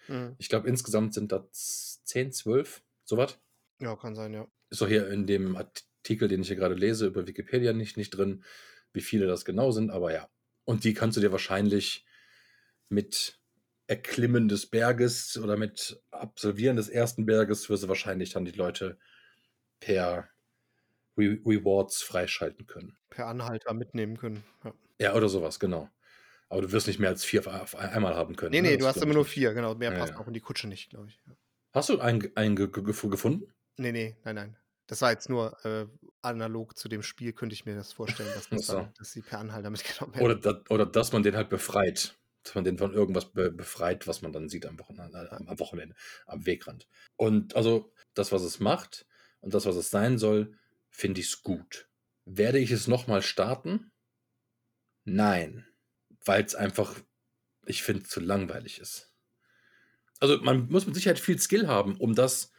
Mhm. 0.09 0.35
Ich 0.39 0.49
glaube, 0.49 0.69
insgesamt 0.69 1.15
sind 1.15 1.33
das 1.33 2.03
10, 2.05 2.33
12, 2.33 2.83
sowas. 3.05 3.39
Ja, 3.79 3.97
kann 3.97 4.15
sein, 4.15 4.33
ja. 4.33 4.47
Ist 4.71 4.81
doch 4.81 4.89
hier 4.89 5.09
in 5.09 5.27
dem 5.27 5.57
Artikel, 5.57 6.29
den 6.29 6.43
ich 6.43 6.49
hier 6.49 6.57
gerade 6.57 6.75
lese, 6.75 7.07
über 7.07 7.27
Wikipedia 7.27 7.73
nicht, 7.73 7.97
nicht 7.97 8.11
drin, 8.11 8.45
wie 8.93 9.01
viele 9.01 9.27
das 9.27 9.45
genau 9.45 9.71
sind, 9.71 9.91
aber 9.91 10.13
ja. 10.13 10.29
Und 10.65 10.85
die 10.85 10.95
kannst 10.95 11.17
du 11.17 11.21
dir 11.21 11.33
wahrscheinlich 11.33 12.07
mit 12.89 13.39
Erklimmen 13.87 14.49
des 14.49 14.67
Berges 14.67 15.37
oder 15.37 15.57
mit 15.57 16.03
Absolvieren 16.11 16.77
des 16.77 16.89
ersten 16.89 17.27
Berges 17.27 17.69
wirst 17.69 17.85
du 17.85 17.89
wahrscheinlich 17.89 18.31
dann 18.31 18.45
die 18.45 18.53
Leute 18.53 18.99
per 19.81 20.32
Re 21.17 21.39
Rewards 21.45 22.03
freischalten 22.03 22.67
können. 22.67 22.97
Per 23.11 23.27
Anhalter 23.27 23.75
mitnehmen 23.75 24.17
können. 24.17 24.45
Ja. 24.65 24.75
Ja, 24.99 25.15
oder 25.15 25.29
sowas, 25.29 25.59
genau. 25.59 25.89
Aber 26.49 26.63
du 26.63 26.71
wirst 26.71 26.87
nicht 26.87 27.01
mehr 27.01 27.09
als 27.09 27.25
vier 27.25 27.47
auf, 27.47 27.75
einmal 27.75 28.15
haben 28.15 28.37
können. 28.37 28.53
Nee, 28.53 28.61
ne? 28.61 28.69
nee, 28.69 28.77
Das 28.77 28.83
du 28.83 28.89
hast 28.89 29.03
immer 29.03 29.15
nur 29.15 29.25
vier, 29.25 29.55
genau. 29.55 29.75
Mehr 29.75 29.93
Ja, 29.93 29.99
passt 29.99 30.13
ja. 30.13 30.19
auch 30.21 30.27
in 30.27 30.35
die 30.35 30.41
Kutsche 30.41 30.69
nicht, 30.69 30.91
glaube 30.91 31.09
ich. 31.09 31.19
Hast 31.73 31.89
du 31.89 31.99
einen, 31.99 32.31
einen 32.37 32.57
ge 32.57 32.69
ge 32.69 32.83
gefunden? 32.83 33.53
Nee, 33.79 33.93
nee, 33.93 34.17
nein, 34.25 34.35
nein. 34.35 34.57
Das 34.87 35.01
war 35.01 35.11
jetzt 35.11 35.31
nur 35.31 35.57
äh, 35.65 35.87
analog 36.21 36.77
zu 36.77 36.89
dem 36.89 37.03
Spiel, 37.03 37.33
könnte 37.33 37.55
ich 37.55 37.65
mir 37.65 37.75
das 37.75 37.93
vorstellen, 37.93 38.29
dass, 38.35 38.49
das 38.51 38.67
so. 38.67 38.75
dann, 38.75 38.93
dass 38.99 39.13
sie 39.13 39.23
per 39.23 39.39
Anhalter 39.39 39.71
mitgenommen 39.71 40.15
werden. 40.15 40.25
Oder, 40.25 40.35
da, 40.37 40.61
oder 40.69 40.87
dass 40.87 41.13
man 41.13 41.23
den 41.23 41.37
halt 41.37 41.49
befreit. 41.49 42.17
Dass 42.45 42.55
man 42.57 42.65
den 42.65 42.77
von 42.77 42.93
irgendwas 42.93 43.33
be 43.33 43.51
befreit, 43.53 44.07
was 44.07 44.21
man 44.21 44.33
dann 44.33 44.49
sieht 44.49 44.67
am 44.67 44.79
Wochenende, 44.79 45.29
äh, 45.31 45.35
am 45.35 45.59
Wochenende, 45.59 45.95
am 46.27 46.45
Wegrand. 46.45 46.89
Und 47.17 47.57
also 47.57 47.93
das, 48.15 48.33
was 48.33 48.43
es 48.43 48.61
macht 48.61 49.07
und 49.41 49.55
das, 49.55 49.65
was 49.65 49.77
es 49.77 49.91
sein 49.91 50.19
soll, 50.19 50.59
finde 50.93 51.21
ich 51.21 51.29
es 51.29 51.43
gut. 51.43 51.89
Werde 52.25 52.59
ich 52.59 52.71
es 52.71 52.87
nochmal 52.87 53.23
starten? 53.23 53.91
Nein. 55.05 55.67
Weil 56.25 56.45
es 56.45 56.55
einfach, 56.55 57.01
ich 57.67 57.83
finde, 57.83 58.05
zu 58.05 58.21
langweilig 58.21 58.79
ist. 58.79 59.13
Also 60.21 60.41
man 60.41 60.69
muss 60.69 60.87
mit 60.87 60.95
Sicherheit 60.95 61.19
viel 61.19 61.41
Skill 61.41 61.67
haben, 61.67 61.97
um 61.97 62.15
das 62.15 62.53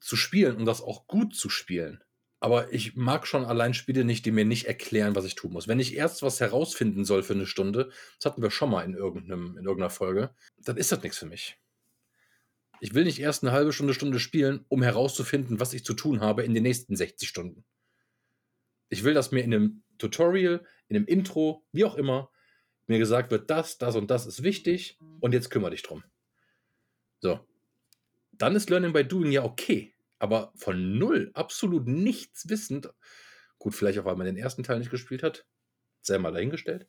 zu 0.00 0.16
spielen 0.16 0.56
und 0.56 0.64
das 0.64 0.80
auch 0.80 1.06
gut 1.06 1.34
zu 1.36 1.50
spielen. 1.50 2.02
Aber 2.40 2.72
ich 2.72 2.94
mag 2.94 3.26
schon 3.26 3.44
allein 3.44 3.74
Spiele 3.74 4.04
nicht, 4.04 4.24
die 4.24 4.30
mir 4.30 4.44
nicht 4.44 4.66
erklären, 4.66 5.16
was 5.16 5.24
ich 5.24 5.34
tun 5.34 5.52
muss. 5.52 5.66
Wenn 5.66 5.80
ich 5.80 5.96
erst 5.96 6.22
was 6.22 6.40
herausfinden 6.40 7.04
soll 7.04 7.24
für 7.24 7.34
eine 7.34 7.46
Stunde, 7.46 7.90
das 8.18 8.30
hatten 8.30 8.42
wir 8.42 8.50
schon 8.50 8.70
mal 8.70 8.84
in, 8.84 8.94
irgendeinem, 8.94 9.58
in 9.58 9.64
irgendeiner 9.64 9.90
Folge, 9.90 10.34
dann 10.56 10.76
ist 10.76 10.92
das 10.92 11.02
nichts 11.02 11.18
für 11.18 11.26
mich. 11.26 11.58
Ich 12.80 12.94
will 12.94 13.04
nicht 13.04 13.20
erst 13.20 13.42
eine 13.42 13.52
halbe 13.52 13.72
Stunde, 13.72 13.94
Stunde 13.94 14.20
spielen, 14.20 14.64
um 14.68 14.82
herauszufinden, 14.82 15.60
was 15.60 15.72
ich 15.72 15.84
zu 15.84 15.94
tun 15.94 16.20
habe 16.20 16.44
in 16.44 16.54
den 16.54 16.62
nächsten 16.62 16.96
60 16.96 17.28
Stunden. 17.28 17.64
Ich 18.88 19.04
will, 19.04 19.14
dass 19.14 19.32
mir 19.32 19.42
in 19.42 19.52
einem 19.52 19.82
Tutorial, 19.98 20.64
in 20.88 20.96
einem 20.96 21.06
Intro, 21.06 21.64
wie 21.72 21.84
auch 21.84 21.96
immer, 21.96 22.30
mir 22.86 22.98
gesagt 22.98 23.30
wird, 23.30 23.50
das, 23.50 23.78
das 23.78 23.96
und 23.96 24.10
das 24.10 24.26
ist 24.26 24.42
wichtig 24.42 24.98
und 25.20 25.34
jetzt 25.34 25.50
kümmere 25.50 25.72
dich 25.72 25.82
drum. 25.82 26.02
So. 27.20 27.40
Dann 28.32 28.56
ist 28.56 28.70
Learning 28.70 28.92
by 28.92 29.04
Doing 29.04 29.32
ja 29.32 29.44
okay. 29.44 29.94
Aber 30.18 30.52
von 30.56 30.98
null, 30.98 31.30
absolut 31.34 31.86
nichts 31.86 32.48
wissend, 32.48 32.90
gut, 33.58 33.74
vielleicht 33.74 33.98
auch, 33.98 34.04
weil 34.04 34.16
man 34.16 34.26
den 34.26 34.36
ersten 34.36 34.62
Teil 34.62 34.78
nicht 34.78 34.90
gespielt 34.90 35.22
hat, 35.22 35.46
sei 36.00 36.18
mal 36.18 36.32
dahingestellt. 36.32 36.86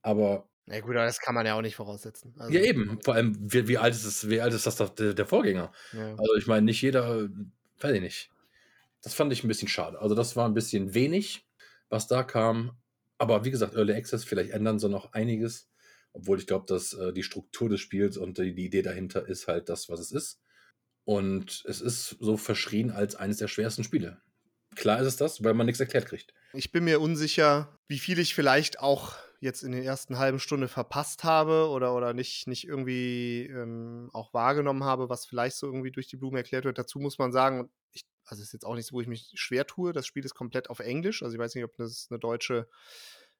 Aber 0.00 0.48
Na 0.66 0.80
gut, 0.80 0.94
aber 0.94 1.04
das 1.04 1.20
kann 1.20 1.34
man 1.34 1.44
ja 1.44 1.54
auch 1.54 1.62
nicht 1.62 1.76
voraussetzen. 1.76 2.34
Also, 2.38 2.52
ja, 2.52 2.60
eben, 2.60 3.00
vor 3.02 3.14
allem, 3.14 3.36
wie, 3.40 3.66
wie, 3.66 3.78
alt, 3.78 3.94
ist 3.94 4.04
es, 4.04 4.28
wie 4.28 4.40
alt 4.40 4.54
ist 4.54 4.66
das 4.66 4.76
doch 4.76 4.90
der, 4.90 5.14
der 5.14 5.26
Vorgänger? 5.26 5.72
Ja. 5.92 6.10
Also, 6.10 6.34
ich 6.36 6.46
meine, 6.46 6.62
nicht 6.62 6.80
jeder, 6.80 7.28
weiß 7.80 7.94
ich 7.94 8.00
nicht. 8.00 8.30
Das 9.02 9.14
fand 9.14 9.32
ich 9.32 9.42
ein 9.42 9.48
bisschen 9.48 9.68
schade. 9.68 10.00
Also, 10.00 10.14
das 10.14 10.36
war 10.36 10.48
ein 10.48 10.54
bisschen 10.54 10.94
wenig, 10.94 11.46
was 11.88 12.06
da 12.06 12.22
kam. 12.22 12.76
Aber 13.18 13.44
wie 13.44 13.50
gesagt, 13.50 13.74
Early 13.74 13.92
Access, 13.94 14.24
vielleicht 14.24 14.50
ändern 14.50 14.78
sie 14.78 14.88
noch 14.88 15.12
einiges. 15.12 15.68
Obwohl 16.12 16.38
ich 16.38 16.46
glaube, 16.46 16.66
dass 16.68 16.92
äh, 16.92 17.12
die 17.12 17.22
Struktur 17.22 17.68
des 17.68 17.80
Spiels 17.80 18.16
und 18.16 18.38
die, 18.38 18.54
die 18.54 18.66
Idee 18.66 18.82
dahinter 18.82 19.26
ist 19.26 19.48
halt 19.48 19.68
das, 19.68 19.88
was 19.88 19.98
es 19.98 20.12
ist. 20.12 20.40
Und 21.04 21.64
es 21.66 21.80
ist 21.80 22.16
so 22.20 22.36
verschrien 22.36 22.90
als 22.90 23.16
eines 23.16 23.38
der 23.38 23.48
schwersten 23.48 23.82
Spiele. 23.82 24.20
Klar 24.76 25.00
ist 25.00 25.08
es 25.08 25.16
das, 25.16 25.42
weil 25.42 25.54
man 25.54 25.66
nichts 25.66 25.80
erklärt 25.80 26.06
kriegt. 26.06 26.32
Ich 26.52 26.70
bin 26.70 26.84
mir 26.84 27.00
unsicher, 27.00 27.78
wie 27.88 27.98
viel 27.98 28.18
ich 28.18 28.34
vielleicht 28.34 28.78
auch 28.80 29.16
jetzt 29.42 29.64
in 29.64 29.72
den 29.72 29.82
ersten 29.82 30.18
halben 30.18 30.38
Stunde 30.38 30.68
verpasst 30.68 31.24
habe 31.24 31.68
oder, 31.68 31.96
oder 31.96 32.14
nicht, 32.14 32.46
nicht 32.46 32.64
irgendwie 32.64 33.46
ähm, 33.46 34.08
auch 34.12 34.32
wahrgenommen 34.32 34.84
habe, 34.84 35.08
was 35.08 35.26
vielleicht 35.26 35.56
so 35.56 35.66
irgendwie 35.66 35.90
durch 35.90 36.06
die 36.06 36.16
Blume 36.16 36.38
erklärt 36.38 36.64
wird. 36.64 36.78
Dazu 36.78 37.00
muss 37.00 37.18
man 37.18 37.32
sagen, 37.32 37.68
ich, 37.90 38.06
also 38.24 38.40
ist 38.40 38.52
jetzt 38.52 38.64
auch 38.64 38.76
nichts, 38.76 38.92
wo 38.92 39.00
ich 39.00 39.08
mich 39.08 39.32
schwer 39.34 39.66
tue. 39.66 39.92
Das 39.92 40.06
Spiel 40.06 40.24
ist 40.24 40.36
komplett 40.36 40.70
auf 40.70 40.78
Englisch. 40.78 41.24
Also 41.24 41.34
ich 41.34 41.40
weiß 41.40 41.56
nicht, 41.56 41.64
ob 41.64 41.74
das 41.76 42.06
eine 42.08 42.20
deutsche 42.20 42.68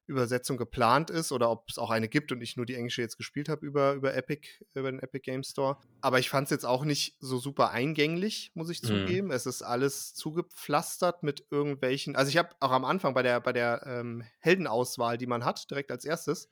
Übersetzung 0.06 0.56
geplant 0.56 1.10
ist 1.10 1.32
oder 1.32 1.50
ob 1.50 1.68
es 1.68 1.78
auch 1.78 1.90
eine 1.90 2.08
gibt 2.08 2.32
und 2.32 2.40
ich 2.40 2.56
nur 2.56 2.66
die 2.66 2.74
englische 2.74 3.02
jetzt 3.02 3.16
gespielt 3.16 3.48
habe 3.48 3.64
über, 3.64 3.92
über 3.92 4.14
Epic, 4.14 4.48
über 4.74 4.90
den 4.90 5.00
Epic 5.00 5.22
Game 5.22 5.42
Store. 5.42 5.78
Aber 6.00 6.18
ich 6.18 6.28
fand 6.28 6.46
es 6.46 6.50
jetzt 6.50 6.66
auch 6.66 6.84
nicht 6.84 7.16
so 7.20 7.38
super 7.38 7.70
eingänglich, 7.70 8.50
muss 8.54 8.70
ich 8.70 8.82
Mhm. 8.82 8.86
zugeben. 8.86 9.30
Es 9.30 9.46
ist 9.46 9.62
alles 9.62 10.14
zugepflastert 10.14 11.22
mit 11.22 11.46
irgendwelchen. 11.50 12.16
Also 12.16 12.30
ich 12.30 12.36
habe 12.36 12.50
auch 12.60 12.72
am 12.72 12.84
Anfang 12.84 13.14
bei 13.14 13.22
der, 13.22 13.40
bei 13.40 13.52
der 13.52 13.84
ähm, 13.86 14.24
Heldenauswahl, 14.40 15.18
die 15.18 15.26
man 15.26 15.44
hat, 15.44 15.70
direkt 15.70 15.90
als 15.90 16.04
erstes, 16.04 16.50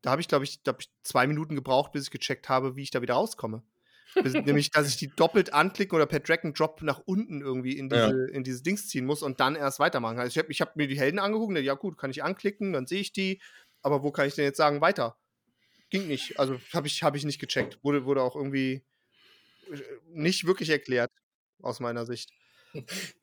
da 0.00 0.10
habe 0.10 0.20
ich, 0.20 0.28
glaube 0.28 0.44
ich, 0.44 0.62
da 0.62 0.72
hab 0.72 0.80
ich 0.80 0.90
zwei 1.02 1.26
Minuten 1.26 1.54
gebraucht, 1.54 1.92
bis 1.92 2.04
ich 2.04 2.10
gecheckt 2.10 2.48
habe, 2.48 2.76
wie 2.76 2.82
ich 2.82 2.90
da 2.90 3.02
wieder 3.02 3.14
rauskomme. 3.14 3.62
Nämlich, 4.16 4.70
dass 4.70 4.88
ich 4.88 4.96
die 4.96 5.08
doppelt 5.08 5.52
anklicken 5.54 5.96
oder 5.96 6.06
per 6.06 6.20
Drag 6.20 6.44
and 6.44 6.58
Drop 6.58 6.82
nach 6.82 7.00
unten 7.06 7.40
irgendwie 7.40 7.78
in, 7.78 7.88
Ja. 7.90 8.10
diese, 8.10 8.30
in 8.32 8.44
dieses 8.44 8.62
Dings 8.62 8.88
ziehen 8.88 9.06
muss 9.06 9.22
und 9.22 9.40
dann 9.40 9.54
erst 9.56 9.78
weitermachen 9.78 10.16
kann. 10.16 10.24
Also 10.24 10.38
ich 10.38 10.38
habe 10.38 10.52
hab 10.54 10.76
mir 10.76 10.88
die 10.88 10.98
Helden 10.98 11.18
angeguckt, 11.18 11.54
dachte, 11.54 11.64
ja 11.64 11.74
gut, 11.74 11.98
kann 11.98 12.10
ich 12.10 12.22
anklicken, 12.22 12.72
dann 12.72 12.86
sehe 12.86 13.00
ich 13.00 13.12
die, 13.12 13.40
aber 13.82 14.02
wo 14.02 14.10
kann 14.12 14.28
ich 14.28 14.34
denn 14.34 14.44
jetzt 14.44 14.58
sagen, 14.58 14.80
weiter? 14.80 15.18
Ging 15.90 16.08
nicht. 16.08 16.38
Also 16.38 16.60
habe 16.72 16.86
ich, 16.86 17.02
hab 17.02 17.16
ich 17.16 17.24
nicht 17.24 17.40
gecheckt. 17.40 17.78
Wurde, 17.82 18.04
wurde 18.04 18.22
auch 18.22 18.36
irgendwie 18.36 18.84
äh, 19.70 19.80
nicht 20.06 20.46
wirklich 20.46 20.70
erklärt, 20.70 21.10
aus 21.62 21.80
meiner 21.80 22.06
Sicht. 22.06 22.30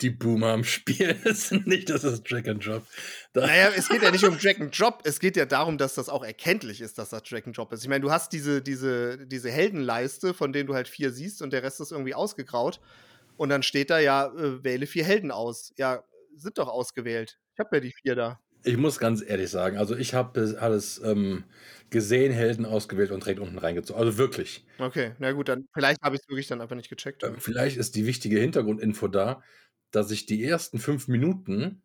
Die 0.02 0.10
Boomer 0.10 0.48
am 0.50 0.64
Spiel 0.64 1.16
sind 1.34 1.68
nicht, 1.68 1.90
das 1.90 2.04
ist 2.04 2.24
Drag 2.24 2.48
and 2.48 2.66
Drop. 2.66 2.86
Da, 3.34 3.48
Naja, 3.48 3.72
es 3.76 3.90
geht 3.90 4.02
ja 4.02 4.12
nicht 4.12 4.24
um 4.24 4.38
Drag 4.38 4.60
and 4.60 4.78
Drop, 4.78 5.02
es 5.04 5.20
geht 5.20 5.38
ja 5.38 5.46
darum, 5.46 5.78
dass 5.78 5.96
das 5.96 6.10
auch 6.10 6.24
erkenntlich 6.24 6.82
ist, 6.82 6.98
dass 6.98 7.10
das 7.10 7.24
Drag 7.24 7.46
and 7.46 7.58
Drop 7.58 7.72
ist. 7.74 7.84
Ich 7.84 7.90
meine, 7.90 8.02
du 8.02 8.12
hast 8.12 8.34
diese, 8.34 8.62
diese, 8.62 9.26
diese 9.26 9.52
Heldenleiste, 9.52 10.34
von 10.34 10.54
denen 10.54 10.68
du 10.68 10.76
halt 10.76 10.88
vier 10.88 11.12
siehst 11.12 11.42
und 11.42 11.52
der 11.52 11.64
Rest 11.64 11.82
ist 11.82 11.92
irgendwie 11.92 12.14
ausgegraut. 12.14 12.80
Und 13.38 13.50
dann 13.50 13.64
steht 13.64 13.90
da 13.90 14.00
ja, 14.00 14.28
äh, 14.28 14.64
wähle 14.64 14.86
vier 14.86 15.06
Helden 15.06 15.32
aus. 15.32 15.74
Ja, 15.78 16.04
sind 16.36 16.58
doch 16.58 16.68
ausgewählt. 16.68 17.40
Ich 17.54 17.60
habe 17.60 17.78
ja 17.78 17.80
die 17.80 17.94
vier 17.94 18.16
da. 18.16 18.40
Ich 18.64 18.78
muss 18.78 19.00
ganz 19.00 19.24
ehrlich 19.26 19.50
sagen, 19.50 19.78
also 19.78 19.96
ich 19.96 20.14
habe 20.14 20.58
alles 20.60 21.02
ähm, 21.04 21.46
gesehen, 21.90 22.32
Helden 22.32 22.66
ausgewählt 22.66 23.12
und 23.12 23.24
direkt 23.24 23.40
unten 23.40 23.58
reingezogen. 23.58 24.02
Also 24.02 24.18
wirklich. 24.18 24.66
Okay, 24.78 25.14
na 25.20 25.32
gut, 25.32 25.50
dann 25.50 25.68
vielleicht 25.74 26.02
habe 26.02 26.16
ich 26.16 26.22
es 26.22 26.30
wirklich 26.30 26.48
dann 26.48 26.62
einfach 26.62 26.76
nicht 26.76 26.90
gecheckt. 26.90 27.24
Ähm, 27.24 27.36
Vielleicht 27.40 27.78
ist 27.78 27.96
die 27.96 28.06
wichtige 28.06 28.40
Hintergrundinfo 28.40 29.08
da, 29.08 29.42
dass 29.92 30.12
ich 30.12 30.26
die 30.26 30.44
ersten 30.44 30.80
fünf 30.80 31.08
Minuten 31.08 31.84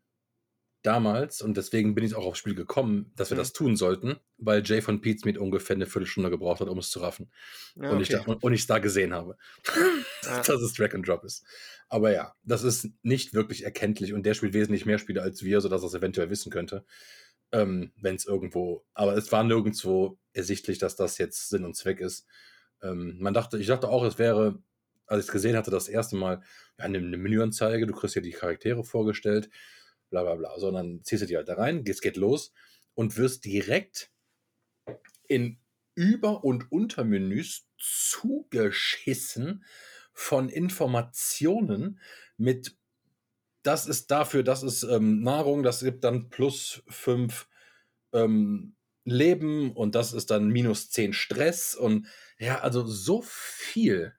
damals, 0.84 1.42
und 1.42 1.56
deswegen 1.56 1.94
bin 1.94 2.04
ich 2.04 2.14
auch 2.14 2.24
aufs 2.26 2.38
Spiel 2.38 2.54
gekommen, 2.54 3.12
dass 3.16 3.30
wir 3.30 3.36
Mhm. 3.36 3.40
das 3.40 3.52
tun 3.52 3.76
sollten, 3.76 4.16
weil 4.38 4.62
Jay 4.64 4.80
von 4.82 5.00
Pizmeet 5.00 5.38
ungefähr 5.38 5.74
eine 5.76 5.86
Viertelstunde 5.86 6.30
gebraucht 6.30 6.60
hat, 6.60 6.68
um 6.68 6.78
es 6.78 6.90
zu 6.90 7.00
raffen. 7.00 7.32
Ja, 7.74 7.90
und, 7.90 8.00
ich 8.00 8.08
da, 8.08 8.20
okay. 8.20 8.36
und, 8.40 8.52
ich 8.52 8.60
es 8.62 8.66
da 8.66 8.78
gesehen 8.78 9.12
habe, 9.12 9.36
Ja. 10.24 10.42
dass 10.42 10.60
es 10.62 10.74
Drag 10.74 10.94
and 10.94 11.06
Drop 11.08 11.24
ist. 11.24 11.44
Aber 11.88 12.12
ja, 12.12 12.34
das 12.44 12.62
ist 12.62 12.88
nicht 13.02 13.34
wirklich 13.34 13.64
erkenntlich 13.64 14.12
und 14.12 14.24
der 14.24 14.34
spielt 14.34 14.54
wesentlich 14.54 14.86
mehr 14.86 14.98
Spiele 14.98 15.22
als 15.22 15.42
wir, 15.42 15.60
sodass 15.60 15.82
er 15.82 15.86
es 15.88 15.94
eventuell 15.94 16.30
wissen 16.30 16.50
könnte, 16.52 16.84
ähm, 17.52 17.92
wenn 18.00 18.16
es 18.16 18.26
irgendwo, 18.26 18.84
aber 18.94 19.16
es 19.16 19.30
war 19.32 19.44
nirgendwo 19.44 20.18
ersichtlich, 20.32 20.78
dass 20.78 20.96
das 20.96 21.18
jetzt 21.18 21.48
Sinn 21.48 21.64
und 21.64 21.76
Zweck 21.76 22.00
ist. 22.00 22.26
Ähm, 22.82 23.16
man 23.20 23.34
dachte, 23.34 23.58
ich 23.58 23.66
dachte 23.68 23.88
auch, 23.88 24.04
es 24.04 24.18
wäre, 24.18 24.58
als 25.06 25.20
ich 25.24 25.28
es 25.28 25.32
gesehen 25.32 25.56
hatte, 25.56 25.70
das 25.70 25.88
erste 25.88 26.16
Mal 26.16 26.42
ja, 26.78 26.84
eine, 26.86 26.98
eine 26.98 27.16
Menüanzeige, 27.16 27.86
du 27.86 27.94
kriegst 27.94 28.16
ja 28.16 28.22
die 28.22 28.32
Charaktere 28.32 28.84
vorgestellt, 28.84 29.48
bla 30.22 30.34
bla 30.34 30.34
bla, 30.34 30.58
sondern 30.58 31.02
ziehst 31.02 31.22
du 31.22 31.26
die 31.26 31.36
halt 31.36 31.48
da 31.48 31.54
rein, 31.54 31.84
es 31.86 32.00
geht 32.00 32.16
los 32.16 32.52
und 32.94 33.16
wirst 33.16 33.44
direkt 33.44 34.10
in 35.26 35.58
Über- 35.94 36.44
und 36.44 36.70
Untermenüs 36.72 37.66
zugeschissen 37.78 39.64
von 40.12 40.48
Informationen 40.48 42.00
mit, 42.36 42.76
das 43.62 43.86
ist 43.86 44.10
dafür, 44.10 44.42
das 44.42 44.62
ist 44.62 44.82
ähm, 44.84 45.20
Nahrung, 45.22 45.62
das 45.62 45.80
gibt 45.80 46.04
dann 46.04 46.30
plus 46.30 46.82
fünf 46.88 47.48
ähm, 48.12 48.74
Leben 49.04 49.72
und 49.72 49.94
das 49.94 50.12
ist 50.12 50.30
dann 50.30 50.48
minus 50.48 50.90
zehn 50.90 51.12
Stress 51.12 51.74
und 51.74 52.06
ja, 52.38 52.60
also 52.60 52.86
so 52.86 53.22
viel, 53.22 54.14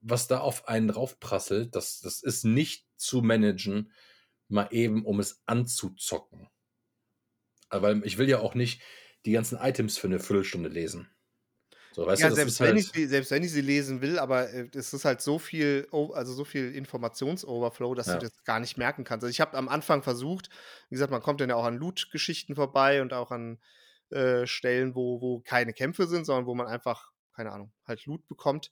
was 0.00 0.26
da 0.26 0.40
auf 0.40 0.68
einen 0.68 0.88
draufprasselt, 0.88 1.74
das, 1.74 2.00
das 2.00 2.22
ist 2.22 2.44
nicht 2.44 2.86
zu 2.96 3.22
managen, 3.22 3.92
mal 4.48 4.68
eben, 4.72 5.04
um 5.04 5.20
es 5.20 5.42
anzuzocken. 5.46 6.48
Aber 7.68 7.92
ich 8.04 8.16
will 8.18 8.28
ja 8.28 8.38
auch 8.40 8.54
nicht 8.54 8.80
die 9.26 9.32
ganzen 9.32 9.58
Items 9.58 9.98
für 9.98 10.06
eine 10.06 10.18
Viertelstunde 10.20 10.68
lesen. 10.68 11.14
So, 11.92 12.06
weißt 12.06 12.22
ja, 12.22 12.30
du, 12.30 12.30
selbst, 12.30 12.56
ist 12.56 12.60
wenn 12.60 12.76
halt, 12.76 12.76
ich, 12.76 12.90
sie- 12.92 13.06
selbst 13.06 13.30
wenn 13.30 13.42
ich 13.42 13.50
sie 13.52 13.60
lesen 13.60 14.00
will, 14.00 14.18
aber 14.18 14.50
äh, 14.50 14.68
es 14.74 14.92
ist 14.94 15.04
halt 15.04 15.20
so 15.20 15.38
viel, 15.38 15.88
also 15.92 16.32
so 16.32 16.44
viel 16.44 16.74
Informationsoverflow, 16.74 17.94
dass 17.94 18.10
Ja. 18.10 18.12
du 18.12 18.18
das 18.18 18.44
gar 18.44 18.60
nicht 18.60 18.76
merken 18.78 19.04
kannst. 19.04 19.24
Also 19.24 19.30
ich 19.32 19.40
habe 19.40 19.56
am 19.56 19.68
Anfang 19.68 20.02
versucht, 20.02 20.48
wie 20.88 20.94
gesagt, 20.94 21.10
man 21.10 21.22
kommt 21.22 21.40
dann 21.40 21.50
ja 21.50 21.56
auch 21.56 21.64
an 21.64 21.76
Loot-Geschichten 21.76 22.54
vorbei 22.54 23.02
und 23.02 23.12
auch 23.12 23.30
an 23.32 23.60
äh, 24.10 24.46
Stellen, 24.46 24.94
wo, 24.94 25.20
wo 25.20 25.40
keine 25.40 25.72
Kämpfe 25.72 26.06
sind, 26.06 26.24
sondern 26.24 26.46
wo 26.46 26.54
man 26.54 26.68
einfach, 26.68 27.10
keine 27.34 27.50
Ahnung, 27.52 27.72
halt 27.84 28.04
Loot 28.06 28.26
bekommt. 28.28 28.70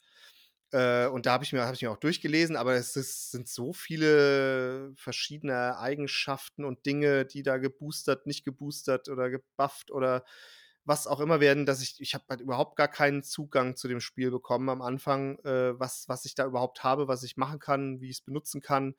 Äh, 0.72 1.06
und 1.08 1.26
da 1.26 1.32
habe 1.32 1.44
ich, 1.44 1.52
mir- 1.52 1.66
hab 1.66 1.74
ich 1.74 1.82
mir 1.82 1.90
auch 1.90 1.98
durchgelesen, 1.98 2.56
aber 2.56 2.74
es 2.74 2.96
ist, 2.96 3.30
sind 3.30 3.48
so 3.48 3.72
viele 3.72 4.92
verschiedene 4.96 5.78
Eigenschaften 5.78 6.64
und 6.64 6.86
Dinge, 6.86 7.26
die 7.26 7.42
da 7.42 7.58
geboostert, 7.58 8.26
nicht 8.26 8.44
geboostert 8.44 9.08
oder 9.08 9.30
gebufft 9.30 9.90
oder 9.90 10.24
was 10.84 11.06
auch 11.06 11.20
immer 11.20 11.40
werden, 11.40 11.64
dass 11.66 11.80
ich, 11.82 12.00
ich 12.00 12.14
habe 12.14 12.24
halt 12.30 12.40
überhaupt 12.40 12.76
gar 12.76 12.88
keinen 12.88 13.22
Zugang 13.22 13.76
zu 13.76 13.86
dem 13.88 14.00
Spiel 14.00 14.30
bekommen 14.32 14.68
am 14.68 14.82
Anfang, 14.82 15.38
äh, 15.44 15.78
was, 15.78 16.08
was 16.08 16.24
ich 16.24 16.34
da 16.34 16.44
überhaupt 16.46 16.82
habe, 16.84 17.06
was 17.08 17.22
ich 17.22 17.36
machen 17.36 17.60
kann, 17.60 18.00
wie 18.00 18.10
ich 18.10 18.16
es 18.18 18.22
benutzen 18.22 18.60
kann. 18.62 18.94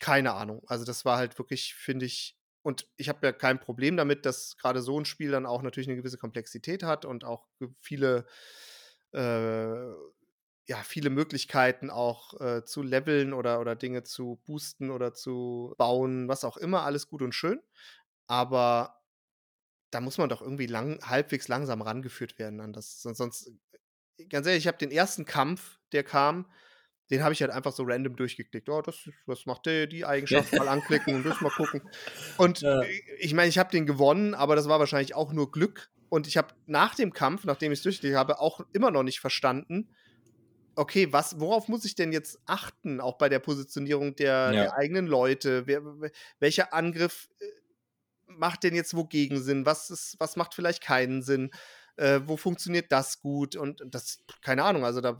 keine 0.00 0.32
Ahnung. 0.34 0.62
Also, 0.66 0.84
das 0.84 1.04
war 1.04 1.18
halt 1.18 1.38
wirklich, 1.38 1.74
finde 1.74 2.06
ich 2.06 2.36
und 2.62 2.86
ich 2.98 3.08
habe 3.08 3.26
ja 3.26 3.32
kein 3.32 3.58
Problem 3.60 3.96
damit, 3.96 4.26
dass 4.26 4.56
gerade 4.58 4.82
so 4.82 4.98
ein 5.00 5.06
Spiel 5.06 5.30
dann 5.30 5.46
auch 5.46 5.62
natürlich 5.62 5.88
eine 5.88 5.96
gewisse 5.96 6.18
Komplexität 6.18 6.82
hat 6.82 7.04
und 7.06 7.24
auch 7.24 7.48
viele, 7.80 8.26
äh, 9.12 9.92
ja, 10.70 10.78
viele 10.84 11.10
Möglichkeiten 11.10 11.90
auch, 11.90 12.40
äh, 12.40 12.64
zu 12.64 12.82
leveln 12.84 13.32
oder 13.34 13.60
oder 13.60 13.76
Dinge 13.76 14.04
zu 14.04 14.40
boosten 14.46 14.90
oder 14.90 15.14
zu 15.14 15.74
bauen, 15.78 16.28
was 16.28 16.44
auch 16.44 16.56
immer, 16.56 16.84
alles 16.84 17.08
gut 17.08 17.22
und 17.22 17.34
schön. 17.34 17.60
Aber 18.28 19.02
da 19.90 20.00
muss 20.00 20.18
man 20.18 20.28
doch 20.28 20.42
irgendwie 20.42 20.66
lang 20.66 21.00
halbwegs 21.04 21.48
langsam 21.48 21.82
rangeführt 21.82 22.38
werden 22.38 22.60
an 22.60 22.72
das. 22.72 23.02
Sonst 23.02 23.18
sonst 23.18 23.52
äh, 24.18 24.26
ganz 24.26 24.46
ehrlich, 24.46 24.64
ich 24.64 24.68
habe 24.68 24.78
den 24.78 24.90
ersten 24.92 25.24
Kampf, 25.26 25.80
der 25.92 26.04
kam, 26.04 26.50
den 27.10 27.22
habe 27.24 27.32
ich 27.34 27.42
halt 27.42 27.50
einfach 27.52 27.72
so 27.72 27.84
random 27.84 28.16
durchgeklickt. 28.16 28.68
Oh, 28.68 28.82
das 28.82 29.08
was 29.26 29.46
macht 29.46 29.66
der, 29.66 29.86
die 29.88 30.04
Eigenschaft 30.06 30.56
mal 30.56 30.68
anklicken 30.68 31.14
und 31.14 31.24
das 31.24 31.40
mal 31.40 31.50
gucken. 31.52 31.82
Und 32.36 32.60
Ja. 32.60 32.80
äh, 32.80 33.16
ich 33.20 33.34
meine, 33.34 33.48
ich 33.48 33.58
habe 33.58 33.70
den 33.72 33.86
gewonnen, 33.86 34.34
aber 34.34 34.56
das 34.56 34.68
war 34.68 34.78
wahrscheinlich 34.80 35.14
auch 35.16 35.32
nur 35.32 35.50
Glück. 35.52 35.90
Und 36.08 36.26
ich 36.28 36.36
habe 36.36 36.54
nach 36.66 36.94
dem 36.96 37.12
Kampf, 37.12 37.44
nachdem 37.44 37.72
ich 37.72 37.80
es 37.80 37.82
durchgeklickt 37.84 38.16
habe, 38.18 38.40
auch 38.40 38.60
immer 38.72 38.90
noch 38.90 39.02
nicht 39.04 39.20
verstanden, 39.20 39.94
okay, 40.76 41.12
was, 41.12 41.40
worauf 41.40 41.68
muss 41.68 41.84
ich 41.84 41.94
denn 41.94 42.12
jetzt 42.12 42.38
achten, 42.46 43.00
auch 43.00 43.18
bei 43.18 43.28
der 43.28 43.38
Positionierung 43.38 44.16
der, 44.16 44.52
Ja. 44.52 44.62
der 44.62 44.76
eigenen 44.76 45.06
Leute? 45.06 45.66
Wer, 45.66 45.82
welcher 46.38 46.72
Angriff 46.72 47.28
äh, 47.40 47.44
macht 48.26 48.62
denn 48.62 48.74
jetzt 48.74 48.94
wogegen 48.96 49.42
Sinn? 49.42 49.66
Was, 49.66 49.90
ist, 49.90 50.16
was 50.18 50.36
macht 50.36 50.54
vielleicht 50.54 50.82
keinen 50.82 51.22
Sinn? 51.22 51.50
Äh, 51.96 52.20
wo 52.24 52.36
funktioniert 52.36 52.90
das 52.92 53.20
gut? 53.20 53.56
Und 53.56 53.82
das, 53.86 54.20
keine 54.42 54.64
Ahnung, 54.64 54.84
also 54.84 55.00
da. 55.00 55.18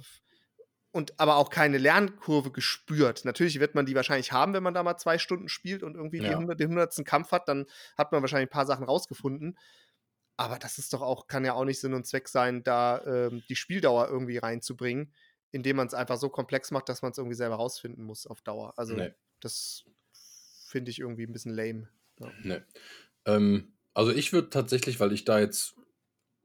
Und 0.93 1.21
aber 1.21 1.37
auch 1.37 1.51
keine 1.51 1.79
Lernkurve 1.79 2.51
gespürt. 2.51 3.25
Natürlich 3.25 3.61
wird 3.61 3.77
man 3.77 3.87
die 3.87 3.95
wahrscheinlich 3.95 4.33
haben, 4.33 4.55
wenn 4.55 4.63
man 4.65 4.75
da 4.75 4.83
mal 4.83 4.97
zwei 4.97 5.19
Stunden 5.19 5.49
spielt 5.49 5.85
und 5.85 5.95
irgendwie 5.95 6.19
Ja. 6.19 6.31
100, 6.31 6.59
den 6.59 6.69
hundertsten 6.71 7.05
Kampf 7.05 7.31
hat, 7.31 7.47
dann 7.49 7.67
hat 7.97 8.11
man 8.11 8.23
wahrscheinlich 8.23 8.49
ein 8.49 8.53
paar 8.53 8.67
Sachen 8.67 8.85
rausgefunden. 8.87 9.57
Aber 10.37 10.59
das 10.59 10.79
ist 10.79 10.93
doch 10.93 11.03
auch, 11.03 11.29
kann 11.29 11.45
ja 11.45 11.53
auch 11.53 11.65
nicht 11.65 11.79
Sinn 11.81 11.95
und 11.95 12.07
Zweck 12.07 12.27
sein, 12.27 12.65
da 12.65 13.03
ähm, 13.05 13.43
die 13.49 13.57
Spieldauer 13.57 14.09
irgendwie 14.09 14.39
reinzubringen, 14.39 15.13
indem 15.53 15.77
man 15.77 15.87
es 15.87 15.95
einfach 15.95 16.17
so 16.19 16.29
komplex 16.29 16.71
macht, 16.71 16.89
dass 16.89 17.03
man 17.03 17.13
es 17.13 17.19
irgendwie 17.19 17.37
selber 17.37 17.57
rausfinden 17.57 18.05
muss 18.05 18.27
auf 18.27 18.41
Dauer. 18.43 18.73
Also 18.77 18.95
Nee. 18.95 19.13
das 19.41 19.85
finde 20.67 20.91
ich 20.91 21.01
irgendwie 21.01 21.25
ein 21.25 21.33
bisschen 21.33 21.55
lame. 21.55 21.89
Ja. 22.21 22.33
Ne. 22.43 22.67
Ähm, 23.27 23.73
also 23.95 24.13
ich 24.13 24.33
würde 24.33 24.51
tatsächlich, 24.51 25.01
weil 25.01 25.13
ich 25.13 25.25
da 25.25 25.41
jetzt, 25.41 25.75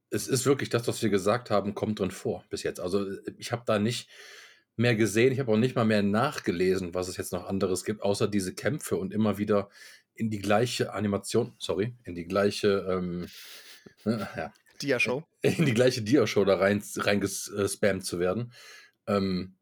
es 0.10 0.28
ist 0.28 0.46
wirklich 0.46 0.70
das, 0.70 0.88
was 0.88 1.02
wir 1.02 1.10
gesagt 1.10 1.50
haben, 1.52 1.76
kommt 1.76 2.00
drin 2.00 2.12
vor 2.12 2.44
bis 2.50 2.64
jetzt. 2.64 2.80
Also 2.80 3.08
äh, 3.10 3.22
ich 3.38 3.52
habe 3.52 3.64
da 3.66 3.78
nicht 3.80 4.10
mehr 4.78 4.96
gesehen, 4.96 5.32
ich 5.32 5.40
habe 5.40 5.52
auch 5.52 5.58
nicht 5.58 5.76
mal 5.76 5.86
mehr 5.86 6.04
nachgelesen, 6.04 6.94
was 6.94 7.08
es 7.08 7.18
jetzt 7.18 7.32
noch 7.32 7.46
anderes 7.46 7.86
gibt, 7.86 8.02
außer 8.02 8.28
diese 8.28 8.54
Kämpfe 8.54 8.98
und 8.98 9.14
immer 9.14 9.38
wieder 9.38 9.70
in 10.16 10.30
die 10.30 10.40
gleiche 10.40 10.94
Animation, 10.94 11.54
sorry, 11.60 11.96
in 12.04 12.16
die 12.16 12.26
gleiche, 12.26 12.86
ähm, 12.90 13.28
ne, 14.04 14.28
ja, 14.36 14.54
Dia-Show. 14.82 15.24
in 15.42 15.66
die 15.66 15.74
gleiche 15.74 16.02
Dia-Show 16.02 16.44
da 16.46 16.58
rein, 16.58 16.84
reingespammt 16.96 18.06
zu 18.06 18.20
werden. 18.20 18.52
Ähm, 19.08 19.56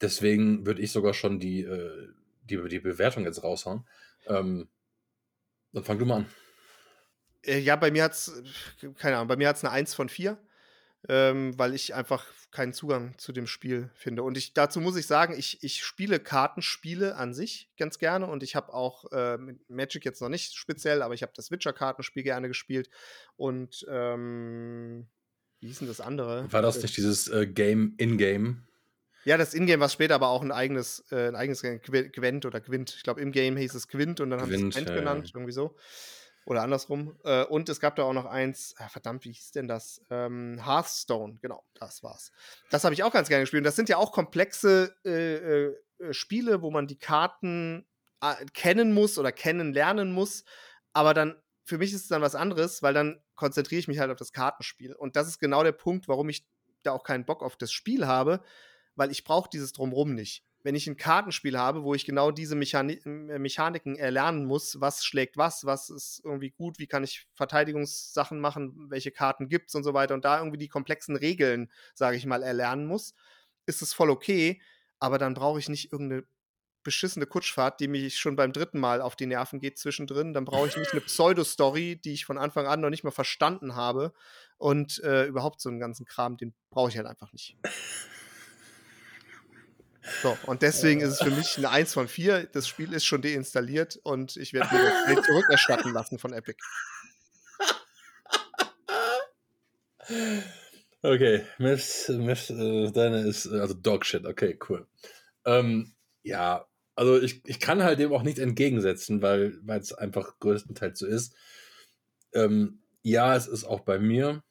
deswegen 0.00 0.66
würde 0.66 0.82
ich 0.82 0.92
sogar 0.92 1.14
schon 1.14 1.40
die, 1.40 1.62
äh, 1.62 2.08
die, 2.44 2.68
die 2.68 2.80
Bewertung 2.80 3.24
jetzt 3.24 3.42
raushauen. 3.42 3.86
Ähm, 4.26 4.68
dann 5.72 5.84
fang 5.84 5.98
du 5.98 6.06
mal 6.06 6.18
an. 6.18 6.26
Äh, 7.42 7.58
ja, 7.58 7.76
bei 7.76 7.90
mir 7.90 8.04
hat 8.04 8.12
es, 8.12 8.42
keine 8.98 9.16
Ahnung, 9.16 9.28
bei 9.28 9.36
mir 9.36 9.48
hat 9.48 9.56
es 9.56 9.64
eine 9.64 9.72
1 9.72 9.94
von 9.94 10.08
4, 10.08 10.38
ähm, 11.08 11.58
weil 11.58 11.74
ich 11.74 11.94
einfach 11.94 12.26
keinen 12.50 12.72
Zugang 12.72 13.18
zu 13.18 13.32
dem 13.32 13.46
Spiel 13.46 13.90
finde. 13.94 14.22
Und 14.22 14.38
ich, 14.38 14.54
dazu 14.54 14.80
muss 14.80 14.96
ich 14.96 15.06
sagen, 15.06 15.34
ich, 15.36 15.62
ich 15.62 15.82
spiele 15.82 16.20
Kartenspiele 16.20 17.16
an 17.16 17.34
sich 17.34 17.70
ganz 17.76 17.98
gerne 17.98 18.26
und 18.26 18.42
ich 18.42 18.54
habe 18.54 18.72
auch 18.72 19.10
äh, 19.12 19.36
mit 19.36 19.68
Magic 19.68 20.04
jetzt 20.04 20.22
noch 20.22 20.28
nicht 20.28 20.54
speziell, 20.54 21.02
aber 21.02 21.14
ich 21.14 21.22
habe 21.22 21.32
das 21.34 21.50
Witcher-Kartenspiel 21.50 22.22
gerne 22.22 22.48
gespielt. 22.48 22.88
Und 23.36 23.84
ähm, 23.90 25.08
wie 25.60 25.66
hieß 25.66 25.80
denn 25.80 25.88
das 25.88 26.00
andere? 26.00 26.50
War 26.52 26.62
das 26.62 26.78
Äh, 26.78 26.82
nicht 26.82 26.96
dieses 26.96 27.28
äh, 27.28 27.46
Game 27.46 27.94
in-Game? 27.98 28.62
Ja, 29.24 29.36
das 29.36 29.54
Ingame 29.54 29.80
war 29.80 29.88
später 29.88 30.14
aber 30.14 30.28
auch 30.28 30.42
ein 30.42 30.52
eigenes, 30.52 31.04
äh, 31.10 31.28
ein 31.28 31.36
eigenes 31.36 31.62
Gwent 31.62 32.46
oder 32.46 32.60
Quint. 32.60 32.94
Ich 32.96 33.02
glaube, 33.02 33.20
im 33.20 33.32
Game 33.32 33.56
hieß 33.56 33.74
es 33.74 33.88
Quint 33.88 34.20
und 34.20 34.30
dann 34.30 34.40
haben 34.40 34.50
sie 34.50 34.68
es 34.68 34.74
Gwent, 34.74 34.88
ja. 34.88 34.94
genannt, 34.94 35.32
irgendwie 35.34 35.52
so. 35.52 35.74
Oder 36.46 36.62
andersrum. 36.62 37.18
Äh, 37.24 37.44
und 37.44 37.68
es 37.68 37.80
gab 37.80 37.96
da 37.96 38.02
auch 38.02 38.12
noch 38.12 38.26
eins, 38.26 38.74
ah, 38.78 38.88
verdammt, 38.88 39.24
wie 39.24 39.32
hieß 39.32 39.52
denn 39.52 39.66
das? 39.66 40.02
Ähm, 40.10 40.60
Hearthstone, 40.62 41.38
genau, 41.40 41.64
das 41.74 42.02
war's. 42.02 42.32
Das 42.70 42.84
habe 42.84 42.94
ich 42.94 43.02
auch 43.02 43.12
ganz 43.12 43.28
gerne 43.28 43.44
gespielt. 43.44 43.60
Und 43.60 43.64
das 43.64 43.76
sind 43.76 43.88
ja 43.88 43.96
auch 43.96 44.12
komplexe 44.12 44.94
äh, 45.04 45.68
äh, 45.68 45.74
Spiele, 46.12 46.60
wo 46.60 46.70
man 46.70 46.86
die 46.86 46.98
Karten 46.98 47.86
äh, 48.20 48.44
kennen 48.52 48.92
muss 48.92 49.18
oder 49.18 49.32
kennenlernen 49.32 50.12
muss. 50.12 50.44
Aber 50.92 51.14
dann, 51.14 51.40
für 51.64 51.78
mich 51.78 51.94
ist 51.94 52.02
es 52.02 52.08
dann 52.08 52.20
was 52.20 52.34
anderes, 52.34 52.82
weil 52.82 52.92
dann 52.92 53.22
konzentriere 53.36 53.78
ich 53.78 53.88
mich 53.88 53.98
halt 53.98 54.10
auf 54.10 54.18
das 54.18 54.32
Kartenspiel. 54.32 54.94
Und 54.94 55.16
das 55.16 55.28
ist 55.28 55.38
genau 55.38 55.62
der 55.62 55.72
Punkt, 55.72 56.08
warum 56.08 56.28
ich 56.28 56.46
da 56.82 56.92
auch 56.92 57.04
keinen 57.04 57.24
Bock 57.24 57.42
auf 57.42 57.56
das 57.56 57.72
Spiel 57.72 58.06
habe, 58.06 58.42
weil 58.96 59.10
ich 59.10 59.24
brauche 59.24 59.48
dieses 59.52 59.72
Drumrum 59.72 60.14
nicht. 60.14 60.44
Wenn 60.62 60.74
ich 60.74 60.86
ein 60.86 60.96
Kartenspiel 60.96 61.58
habe, 61.58 61.82
wo 61.82 61.94
ich 61.94 62.06
genau 62.06 62.30
diese 62.30 62.54
Mechani 62.54 62.94
äh, 63.04 63.38
Mechaniken 63.38 63.96
erlernen 63.96 64.46
muss, 64.46 64.80
was 64.80 65.04
schlägt 65.04 65.36
was, 65.36 65.66
was 65.66 65.90
ist 65.90 66.22
irgendwie 66.24 66.50
gut, 66.50 66.78
wie 66.78 66.86
kann 66.86 67.04
ich 67.04 67.28
Verteidigungssachen 67.34 68.40
machen, 68.40 68.86
welche 68.88 69.10
Karten 69.10 69.48
gibt 69.48 69.68
es 69.68 69.74
und 69.74 69.84
so 69.84 69.92
weiter 69.92 70.14
und 70.14 70.24
da 70.24 70.38
irgendwie 70.38 70.58
die 70.58 70.68
komplexen 70.68 71.16
Regeln, 71.16 71.70
sage 71.94 72.16
ich 72.16 72.24
mal, 72.24 72.42
erlernen 72.42 72.86
muss, 72.86 73.14
ist 73.66 73.82
es 73.82 73.92
voll 73.92 74.10
okay, 74.10 74.62
aber 74.98 75.18
dann 75.18 75.34
brauche 75.34 75.58
ich 75.58 75.68
nicht 75.68 75.92
irgendeine 75.92 76.24
beschissene 76.84 77.26
Kutschfahrt, 77.26 77.80
die 77.80 77.88
mich 77.88 78.18
schon 78.18 78.36
beim 78.36 78.52
dritten 78.52 78.78
Mal 78.78 79.00
auf 79.00 79.16
die 79.16 79.26
Nerven 79.26 79.58
geht 79.58 79.78
zwischendrin. 79.78 80.34
Dann 80.34 80.44
brauche 80.44 80.68
ich 80.68 80.76
nicht 80.76 80.92
eine 80.92 81.00
Pseudo-Story, 81.06 82.00
die 82.00 82.12
ich 82.12 82.26
von 82.26 82.38
Anfang 82.38 82.66
an 82.66 82.80
noch 82.80 82.90
nicht 82.90 83.02
mal 83.02 83.10
verstanden 83.10 83.74
habe. 83.74 84.12
Und 84.58 85.02
äh, 85.02 85.24
überhaupt 85.24 85.60
so 85.60 85.68
einen 85.68 85.80
ganzen 85.80 86.06
Kram, 86.06 86.36
den 86.36 86.54
brauche 86.70 86.90
ich 86.90 86.96
halt 86.96 87.06
einfach 87.06 87.32
nicht. 87.32 87.56
So, 90.22 90.36
und 90.46 90.62
deswegen 90.62 91.00
ist 91.00 91.12
es 91.12 91.22
für 91.22 91.30
mich 91.30 91.56
eine 91.56 91.70
1 91.70 91.94
von 91.94 92.08
4. 92.08 92.48
Das 92.52 92.68
Spiel 92.68 92.92
ist 92.92 93.04
schon 93.04 93.22
deinstalliert 93.22 93.98
und 94.02 94.36
ich 94.36 94.52
werde 94.52 94.74
mir 94.74 94.82
das 94.82 95.06
Geld 95.06 95.24
zurückerstatten 95.24 95.92
lassen 95.92 96.18
von 96.18 96.32
Epic. 96.32 96.58
Okay, 101.02 101.44
Miss, 101.58 102.08
Miss, 102.08 102.50
äh, 102.50 102.90
deine 102.90 103.20
ist 103.20 103.46
äh, 103.46 103.58
also 103.58 103.74
Dogshit, 103.74 104.24
okay, 104.24 104.58
cool. 104.68 104.86
Ähm, 105.44 105.94
ja, 106.22 106.66
also 106.94 107.20
ich, 107.20 107.42
ich 107.46 107.60
kann 107.60 107.82
halt 107.82 107.98
dem 107.98 108.12
auch 108.12 108.22
nicht 108.22 108.38
entgegensetzen, 108.38 109.20
weil 109.20 109.60
es 109.68 109.92
einfach 109.92 110.38
größtenteils 110.38 110.98
so 110.98 111.06
ist. 111.06 111.34
Ähm, 112.32 112.82
ja, 113.02 113.36
es 113.36 113.46
ist 113.46 113.64
auch 113.64 113.80
bei 113.80 113.98
mir. 113.98 114.42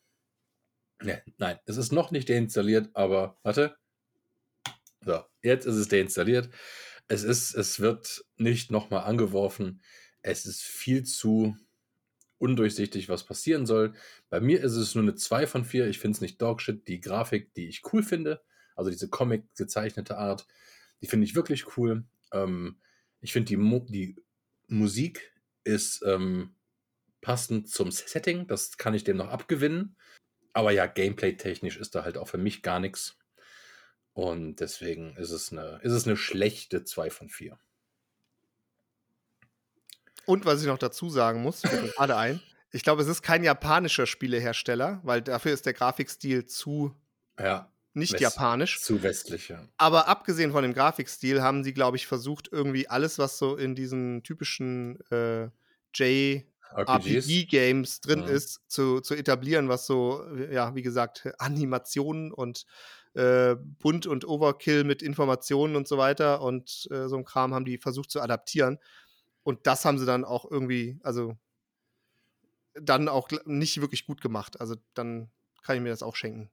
Ne, 1.01 1.23
nein, 1.37 1.59
es 1.65 1.77
ist 1.77 1.91
noch 1.91 2.11
nicht 2.11 2.29
deinstalliert, 2.29 2.89
aber 2.93 3.37
warte. 3.43 3.75
So, 5.05 5.23
jetzt 5.41 5.65
ist 5.65 5.75
es 5.75 5.87
deinstalliert. 5.87 6.49
Es 7.07 7.23
ist, 7.23 7.53
es 7.55 7.79
wird 7.79 8.23
nicht 8.37 8.71
nochmal 8.71 9.03
angeworfen. 9.03 9.81
Es 10.21 10.45
ist 10.45 10.61
viel 10.61 11.03
zu 11.03 11.57
undurchsichtig, 12.37 13.09
was 13.09 13.23
passieren 13.23 13.65
soll. 13.65 13.93
Bei 14.29 14.39
mir 14.39 14.61
ist 14.61 14.73
es 14.73 14.95
nur 14.95 15.03
eine 15.03 15.15
2 15.15 15.47
von 15.47 15.65
4. 15.65 15.87
Ich 15.87 15.99
finde 15.99 16.15
es 16.15 16.21
nicht 16.21 16.41
Dogshit. 16.41 16.87
Die 16.87 17.01
Grafik, 17.01 17.53
die 17.53 17.67
ich 17.67 17.81
cool 17.91 18.03
finde, 18.03 18.41
also 18.75 18.89
diese 18.89 19.09
Comic 19.09 19.43
gezeichnete 19.55 20.17
Art, 20.17 20.47
die 21.01 21.07
finde 21.07 21.25
ich 21.25 21.35
wirklich 21.35 21.77
cool. 21.77 22.05
Ähm, 22.31 22.77
ich 23.21 23.33
finde 23.33 23.47
die, 23.47 23.57
Mu 23.57 23.85
die 23.87 24.15
Musik 24.67 25.33
ist 25.63 26.03
ähm, 26.05 26.55
passend 27.21 27.69
zum 27.69 27.91
Setting. 27.91 28.47
Das 28.47 28.77
kann 28.77 28.93
ich 28.93 29.03
dem 29.03 29.17
noch 29.17 29.29
abgewinnen. 29.29 29.95
Aber 30.53 30.71
ja, 30.71 30.85
gameplay-technisch 30.85 31.77
ist 31.77 31.95
da 31.95 32.03
halt 32.03 32.17
auch 32.17 32.27
für 32.27 32.37
mich 32.37 32.61
gar 32.61 32.79
nichts. 32.79 33.17
Und 34.13 34.57
deswegen 34.57 35.15
ist 35.17 35.31
es 35.31 35.51
eine, 35.51 35.79
ist 35.83 35.91
es 35.93 36.05
eine 36.07 36.17
schlechte 36.17 36.83
2 36.83 37.09
von 37.09 37.29
4. 37.29 37.57
Und 40.25 40.45
was 40.45 40.61
ich 40.61 40.67
noch 40.67 40.77
dazu 40.77 41.09
sagen 41.09 41.41
muss, 41.41 41.61
gerade 41.61 42.15
ein, 42.15 42.39
ich 42.71 42.83
glaube, 42.83 43.01
es 43.01 43.07
ist 43.07 43.21
kein 43.21 43.43
japanischer 43.43 44.05
Spielehersteller, 44.07 45.01
weil 45.03 45.21
dafür 45.21 45.51
ist 45.51 45.65
der 45.65 45.73
Grafikstil 45.73 46.45
zu 46.45 46.95
Ja, 47.37 47.71
nicht 47.93 48.13
West- 48.13 48.21
japanisch. 48.21 48.81
zu 48.81 49.03
westlich, 49.03 49.49
ja. 49.49 49.67
Aber 49.77 50.07
abgesehen 50.07 50.51
von 50.51 50.63
dem 50.63 50.73
Grafikstil 50.73 51.41
haben 51.41 51.63
sie, 51.63 51.73
glaube 51.73 51.97
ich, 51.97 52.07
versucht, 52.07 52.49
irgendwie 52.51 52.87
alles, 52.87 53.19
was 53.19 53.37
so 53.37 53.55
in 53.57 53.75
diesen 53.75 54.23
typischen 54.23 54.99
äh, 55.11 55.49
RPGs. 56.75 57.27
JRPG-Games 57.27 58.01
drin 58.01 58.21
Mhm. 58.21 58.27
ist, 58.29 58.61
zu, 58.67 59.01
zu 59.01 59.13
etablieren, 59.15 59.69
was 59.69 59.85
so, 59.85 60.25
ja, 60.51 60.73
wie 60.73 60.81
gesagt, 60.81 61.29
Animationen 61.37 62.31
und 62.31 62.65
äh, 63.15 63.55
bunt 63.55 64.07
und 64.07 64.27
Overkill 64.27 64.83
mit 64.83 65.01
Informationen 65.01 65.75
und 65.75 65.87
so 65.87 65.97
weiter 65.97 66.41
und 66.41 66.87
äh, 66.91 67.07
so 67.07 67.17
ein 67.17 67.25
Kram 67.25 67.53
haben 67.53 67.65
die 67.65 67.77
versucht 67.77 68.11
zu 68.11 68.21
adaptieren. 68.21 68.79
Und 69.43 69.67
das 69.67 69.85
haben 69.85 69.99
sie 69.99 70.05
dann 70.05 70.25
auch 70.25 70.49
irgendwie, 70.49 70.99
also 71.03 71.37
dann 72.73 73.07
auch 73.07 73.29
nicht 73.45 73.81
wirklich 73.81 74.07
gut 74.07 74.21
gemacht. 74.21 74.59
Also 74.59 74.75
dann 74.93 75.29
kann 75.63 75.75
ich 75.75 75.81
mir 75.81 75.89
das 75.89 76.03
auch 76.03 76.15
schenken. 76.15 76.49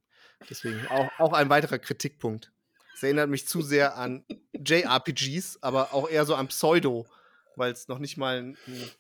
Deswegen 0.49 0.87
auch, 0.89 1.09
auch 1.19 1.33
ein 1.33 1.51
weiterer 1.51 1.79
Kritikpunkt. 1.79 2.53
Es 2.95 3.03
erinnert 3.03 3.31
mich 3.31 3.47
zu 3.47 3.63
sehr 3.63 3.97
an 3.97 4.25
JRPGs, 4.53 5.63
aber 5.63 5.95
auch 5.95 6.09
eher 6.09 6.27
so 6.27 6.35
ein 6.35 6.49
Pseudo, 6.49 7.07
weil 7.57 7.73
es 7.73 7.89
noch 7.89 7.99
nicht 7.99 8.19
mal 8.19 8.39
ein, 8.39 8.59
ein, 8.67 8.91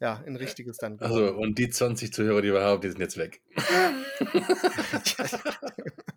ja, 0.00 0.22
ein 0.26 0.36
richtiges 0.36 0.78
dann 0.78 0.98
Also, 1.00 1.34
und 1.34 1.58
die 1.58 1.68
20 1.68 2.12
Zuhörer, 2.12 2.40
die 2.40 2.52
wir 2.52 2.62
haben, 2.62 2.80
die 2.80 2.88
sind 2.88 3.00
jetzt 3.00 3.18
weg. 3.18 3.42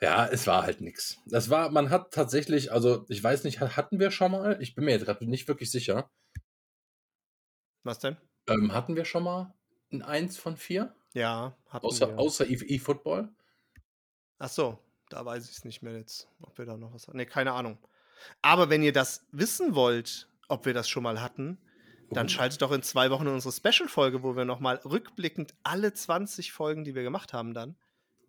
ja, 0.00 0.26
es 0.26 0.46
war 0.46 0.62
halt 0.62 0.80
nichts. 0.80 1.18
Das 1.26 1.50
war, 1.50 1.70
man 1.70 1.90
hat 1.90 2.12
tatsächlich, 2.12 2.72
also 2.72 3.04
ich 3.08 3.22
weiß 3.22 3.44
nicht, 3.44 3.60
hatten 3.60 3.98
wir 3.98 4.10
schon 4.10 4.32
mal? 4.32 4.60
Ich 4.60 4.74
bin 4.74 4.84
mir 4.84 4.92
jetzt 4.92 5.06
gerade 5.06 5.28
nicht 5.28 5.48
wirklich 5.48 5.70
sicher. 5.70 6.10
Was 7.82 7.98
denn? 7.98 8.16
Ähm, 8.48 8.72
hatten 8.72 8.96
wir 8.96 9.04
schon 9.04 9.22
mal 9.22 9.54
ein 9.92 10.02
1 10.02 10.38
von 10.38 10.56
4? 10.56 10.94
Ja, 11.14 11.56
hatten 11.68 11.86
außer, 11.86 12.08
wir. 12.08 12.18
Außer 12.18 12.46
eFootball? 12.48 13.28
Ach 14.38 14.48
so, 14.48 14.78
da 15.08 15.24
weiß 15.24 15.48
ich 15.48 15.56
es 15.56 15.64
nicht 15.64 15.82
mehr 15.82 15.96
jetzt, 15.96 16.28
ob 16.42 16.58
wir 16.58 16.66
da 16.66 16.76
noch 16.76 16.92
was 16.92 17.08
haben. 17.08 17.16
Ne, 17.16 17.26
keine 17.26 17.52
Ahnung. 17.52 17.78
Aber 18.42 18.70
wenn 18.70 18.82
ihr 18.82 18.92
das 18.92 19.26
wissen 19.30 19.74
wollt, 19.74 20.28
ob 20.48 20.66
wir 20.66 20.74
das 20.74 20.88
schon 20.88 21.02
mal 21.02 21.20
hatten, 21.20 21.58
dann 22.10 22.26
oh. 22.26 22.28
schaltet 22.28 22.62
doch 22.62 22.72
in 22.72 22.82
zwei 22.82 23.10
Wochen 23.10 23.26
in 23.26 23.34
unsere 23.34 23.52
Special-Folge, 23.52 24.22
wo 24.22 24.36
wir 24.36 24.44
nochmal 24.44 24.76
rückblickend 24.84 25.54
alle 25.62 25.92
20 25.92 26.52
Folgen, 26.52 26.84
die 26.84 26.94
wir 26.94 27.02
gemacht 27.02 27.32
haben, 27.32 27.54
dann 27.54 27.76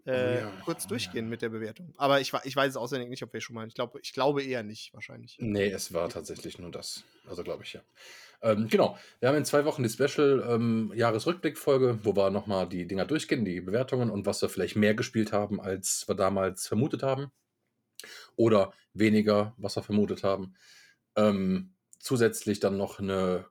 äh, 0.07 0.41
ja, 0.41 0.51
kurz 0.63 0.85
oh 0.85 0.89
durchgehen 0.89 1.29
mit 1.29 1.41
der 1.41 1.49
Bewertung. 1.49 1.93
Aber 1.97 2.21
ich, 2.21 2.31
ich 2.43 2.55
weiß 2.55 2.69
es 2.69 2.77
auswendig 2.77 3.09
nicht, 3.09 3.23
ob 3.23 3.33
wir 3.33 3.41
schon 3.41 3.55
mal. 3.55 3.67
Ich 3.67 3.73
glaube, 3.73 3.99
ich 4.01 4.13
glaube 4.13 4.43
eher 4.43 4.63
nicht, 4.63 4.93
wahrscheinlich. 4.93 5.37
Nee, 5.39 5.69
es 5.69 5.93
war 5.93 6.09
tatsächlich 6.09 6.59
nur 6.59 6.71
das. 6.71 7.03
Also 7.27 7.43
glaube 7.43 7.63
ich 7.63 7.73
ja. 7.73 7.81
Ähm, 8.41 8.67
genau, 8.67 8.97
wir 9.19 9.29
haben 9.29 9.37
in 9.37 9.45
zwei 9.45 9.65
Wochen 9.65 9.83
die 9.83 9.89
Special-Jahresrückblick-Folge, 9.89 11.89
ähm, 11.89 11.99
wo 12.03 12.15
wir 12.15 12.29
nochmal 12.29 12.69
die 12.69 12.85
Dinger 12.85 13.05
durchgehen, 13.05 13.45
die 13.45 13.61
Bewertungen 13.61 14.11
und 14.11 14.25
was 14.25 14.41
wir 14.41 14.49
vielleicht 14.49 14.75
mehr 14.75 14.93
gespielt 14.93 15.33
haben, 15.33 15.59
als 15.59 16.07
wir 16.07 16.15
damals 16.15 16.67
vermutet 16.67 17.03
haben. 17.03 17.31
Oder 18.35 18.73
weniger, 18.93 19.55
was 19.57 19.75
wir 19.75 19.83
vermutet 19.83 20.23
haben. 20.23 20.55
Ähm, 21.15 21.73
zusätzlich 21.99 22.59
dann 22.59 22.77
noch 22.77 22.99
eine 22.99 23.47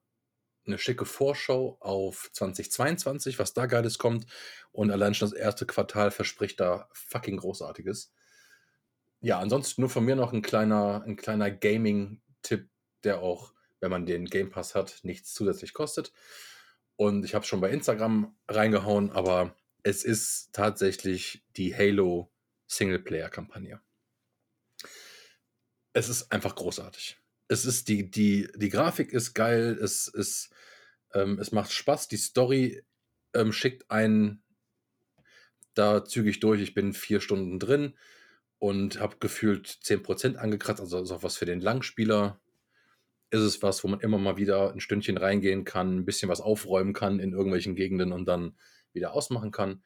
eine 0.66 0.78
schicke 0.78 1.04
Vorschau 1.04 1.76
auf 1.80 2.30
2022, 2.32 3.38
was 3.38 3.54
da 3.54 3.66
Geiles 3.66 3.98
kommt. 3.98 4.26
Und 4.72 4.90
allein 4.90 5.14
schon 5.14 5.30
das 5.30 5.38
erste 5.38 5.66
Quartal 5.66 6.10
verspricht 6.10 6.60
da 6.60 6.88
fucking 6.92 7.38
Großartiges. 7.38 8.12
Ja, 9.20 9.38
ansonsten 9.38 9.80
nur 9.80 9.90
von 9.90 10.04
mir 10.04 10.16
noch 10.16 10.32
ein 10.32 10.42
kleiner, 10.42 11.02
ein 11.06 11.16
kleiner 11.16 11.50
Gaming-Tipp, 11.50 12.68
der 13.04 13.20
auch, 13.20 13.52
wenn 13.80 13.90
man 13.90 14.06
den 14.06 14.26
Game 14.26 14.50
Pass 14.50 14.74
hat, 14.74 15.00
nichts 15.02 15.32
zusätzlich 15.32 15.72
kostet. 15.72 16.12
Und 16.96 17.24
ich 17.24 17.34
habe 17.34 17.42
es 17.42 17.48
schon 17.48 17.60
bei 17.60 17.70
Instagram 17.70 18.36
reingehauen, 18.48 19.10
aber 19.10 19.54
es 19.82 20.04
ist 20.04 20.50
tatsächlich 20.52 21.44
die 21.56 21.74
Halo 21.74 22.32
Singleplayer-Kampagne. 22.66 23.80
Es 25.92 26.08
ist 26.08 26.32
einfach 26.32 26.54
großartig 26.54 27.18
es 27.48 27.64
ist 27.64 27.88
die, 27.88 28.10
die, 28.10 28.48
die 28.56 28.68
Grafik 28.68 29.12
ist 29.12 29.34
geil, 29.34 29.78
es, 29.80 30.08
ist, 30.08 30.50
ähm, 31.14 31.38
es 31.38 31.52
macht 31.52 31.72
Spaß, 31.72 32.08
die 32.08 32.16
Story 32.16 32.82
ähm, 33.34 33.52
schickt 33.52 33.90
einen 33.90 34.42
da 35.74 36.04
zügig 36.04 36.40
durch. 36.40 36.60
Ich 36.60 36.74
bin 36.74 36.92
vier 36.92 37.20
Stunden 37.20 37.58
drin 37.58 37.94
und 38.58 38.98
habe 39.00 39.16
gefühlt 39.20 39.68
10% 39.68 40.36
angekratzt, 40.36 40.80
also 40.80 41.02
ist 41.02 41.10
auch 41.10 41.22
was 41.22 41.36
für 41.36 41.44
den 41.44 41.60
Langspieler. 41.60 42.40
Ist 43.30 43.40
es 43.40 43.62
was, 43.62 43.84
wo 43.84 43.88
man 43.88 44.00
immer 44.00 44.18
mal 44.18 44.36
wieder 44.36 44.72
ein 44.72 44.80
Stündchen 44.80 45.18
reingehen 45.18 45.64
kann, 45.64 45.98
ein 45.98 46.04
bisschen 46.04 46.28
was 46.28 46.40
aufräumen 46.40 46.94
kann 46.94 47.20
in 47.20 47.32
irgendwelchen 47.32 47.74
Gegenden 47.74 48.12
und 48.12 48.26
dann 48.26 48.56
wieder 48.92 49.12
ausmachen 49.12 49.50
kann. 49.50 49.82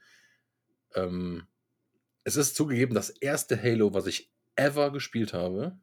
Ähm, 0.94 1.46
es 2.22 2.36
ist 2.36 2.54
zugegeben 2.54 2.94
das 2.94 3.10
erste 3.10 3.60
Halo, 3.60 3.94
was 3.94 4.06
ich 4.06 4.30
ever 4.56 4.92
gespielt 4.92 5.32
habe. 5.32 5.78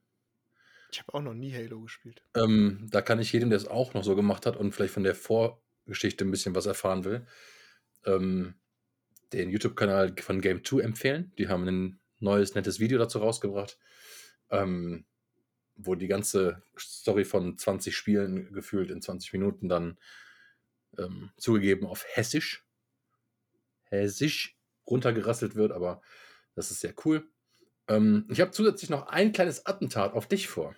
Ich 0.92 1.00
habe 1.00 1.14
auch 1.14 1.22
noch 1.22 1.34
nie 1.34 1.54
Halo 1.54 1.82
gespielt. 1.82 2.22
Ähm, 2.36 2.88
da 2.90 3.02
kann 3.02 3.20
ich 3.20 3.34
jedem, 3.34 3.50
der 3.50 3.58
es 3.58 3.68
auch 3.68 3.94
noch 3.94 4.04
so 4.04 4.16
gemacht 4.16 4.46
hat 4.46 4.56
und 4.56 4.72
vielleicht 4.72 4.94
von 4.94 5.04
der 5.04 5.16
Vorgeschichte 5.16 6.24
ein 6.24 6.32
bisschen 6.32 6.56
was 6.56 6.66
erfahren 6.66 7.04
will, 7.04 7.28
ähm, 8.06 8.56
den 9.34 9.50
YouTube-Kanal 9.50 10.16
von 10.22 10.42
Game 10.42 10.64
2 10.64 10.82
empfehlen. 10.82 11.34
Die 11.38 11.50
haben 11.50 11.68
ein 11.68 12.00
neues, 12.20 12.56
nettes 12.56 12.80
Video 12.80 12.98
dazu 12.98 13.20
rausgebracht, 13.20 13.78
ähm, 14.50 15.06
wo 15.76 15.96
die 15.96 16.08
ganze 16.08 16.62
Story 16.78 17.26
von 17.26 17.58
20 17.58 17.96
Spielen 17.96 18.52
gefühlt 18.54 18.90
in 18.90 19.02
20 19.02 19.34
Minuten 19.34 19.68
dann 19.68 19.98
ähm, 20.98 21.32
zugegeben 21.38 21.86
auf 21.86 22.06
Hessisch, 22.08 22.66
Hessisch 23.84 24.58
runtergerasselt 24.90 25.56
wird, 25.56 25.72
aber 25.72 26.02
das 26.56 26.72
ist 26.72 26.80
sehr 26.80 26.94
cool. 27.06 27.28
Ähm, 27.88 28.26
ich 28.30 28.42
habe 28.42 28.52
zusätzlich 28.52 28.90
noch 28.90 29.08
ein 29.08 29.32
kleines 29.32 29.66
Attentat 29.66 30.14
auf 30.14 30.28
dich 30.28 30.48
vor. 30.48 30.76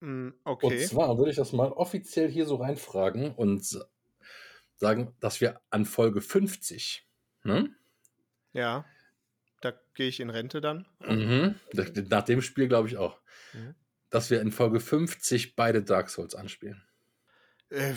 Mm, 0.00 0.30
okay. 0.44 0.66
Und 0.66 0.88
zwar 0.88 1.18
würde 1.18 1.30
ich 1.30 1.36
das 1.36 1.52
mal 1.52 1.72
offiziell 1.72 2.28
hier 2.28 2.46
so 2.46 2.56
reinfragen 2.56 3.32
und 3.34 3.78
sagen, 4.76 5.14
dass 5.20 5.40
wir 5.40 5.60
an 5.70 5.84
Folge 5.84 6.20
50, 6.20 7.06
ne? 7.44 7.74
Ja. 8.52 8.84
Da 9.60 9.74
gehe 9.94 10.08
ich 10.08 10.20
in 10.20 10.30
Rente 10.30 10.60
dann. 10.62 10.86
Mhm. 11.06 11.54
Nach 12.08 12.24
dem 12.24 12.40
Spiel 12.40 12.66
glaube 12.66 12.88
ich 12.88 12.96
auch. 12.96 13.20
Mhm. 13.52 13.74
Dass 14.08 14.30
wir 14.30 14.40
in 14.40 14.52
Folge 14.52 14.80
50 14.80 15.54
beide 15.54 15.82
Dark 15.82 16.08
Souls 16.08 16.34
anspielen. 16.34 16.82
Äh, 17.68 17.92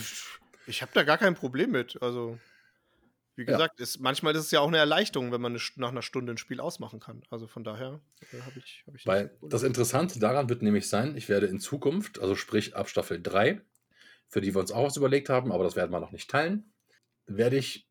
ich 0.68 0.82
habe 0.82 0.92
da 0.94 1.04
gar 1.04 1.18
kein 1.18 1.36
Problem 1.36 1.72
mit. 1.72 2.02
Also. 2.02 2.38
Wie 3.36 3.46
gesagt, 3.46 3.80
ja. 3.80 3.84
ist, 3.84 4.00
manchmal 4.00 4.36
ist 4.36 4.42
es 4.42 4.52
ja 4.52 4.60
auch 4.60 4.68
eine 4.68 4.78
Erleichterung, 4.78 5.32
wenn 5.32 5.42
man 5.42 5.54
eine, 5.54 5.62
nach 5.78 5.90
einer 5.90 6.04
Stunde 6.04 6.34
ein 6.34 6.38
Spiel 6.38 6.60
ausmachen 6.60 7.00
kann. 7.00 7.24
Also 7.30 7.48
von 7.48 7.64
daher 7.64 8.00
äh, 8.32 8.42
habe 8.42 8.60
ich, 8.60 8.84
hab 8.86 8.96
ich 8.96 9.08
Weil 9.08 9.36
das 9.42 9.64
Interessante 9.64 10.20
daran 10.20 10.50
wird 10.50 10.62
nämlich 10.62 10.88
sein, 10.88 11.18
ich 11.18 11.30
werde 11.30 11.48
in 11.48 11.60
Zukunft, 11.60 12.20
also 12.20 12.36
sprich 12.36 12.76
ab 12.76 12.90
Staffel 12.90 13.22
3, 13.22 13.62
für 14.28 14.42
die 14.42 14.54
wir 14.54 14.62
uns 14.62 14.72
auch 14.72 14.86
was 14.86 14.98
überlegt 14.98 15.30
haben, 15.30 15.52
aber 15.52 15.64
das 15.64 15.76
werden 15.76 15.92
wir 15.92 16.00
noch 16.00 16.12
nicht 16.12 16.30
teilen, 16.30 16.74
werde 17.26 17.58
ich 17.58 17.88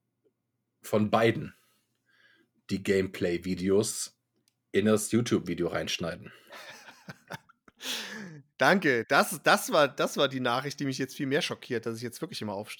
von 0.80 1.10
beiden 1.10 1.54
die 2.70 2.82
Gameplay-Videos 2.82 4.16
in 4.70 4.86
das 4.86 5.10
YouTube-Video 5.10 5.68
reinschneiden. 5.68 6.32
Danke. 8.62 9.04
Das, 9.08 9.40
das, 9.42 9.72
war, 9.72 9.88
das 9.88 10.16
war 10.16 10.28
die 10.28 10.38
Nachricht, 10.38 10.78
die 10.78 10.84
mich 10.84 10.96
jetzt 10.96 11.16
viel 11.16 11.26
mehr 11.26 11.42
schockiert, 11.42 11.84
dass 11.84 11.96
ich 11.96 12.02
jetzt 12.04 12.20
wirklich 12.20 12.42
immer 12.42 12.52
auf, 12.52 12.76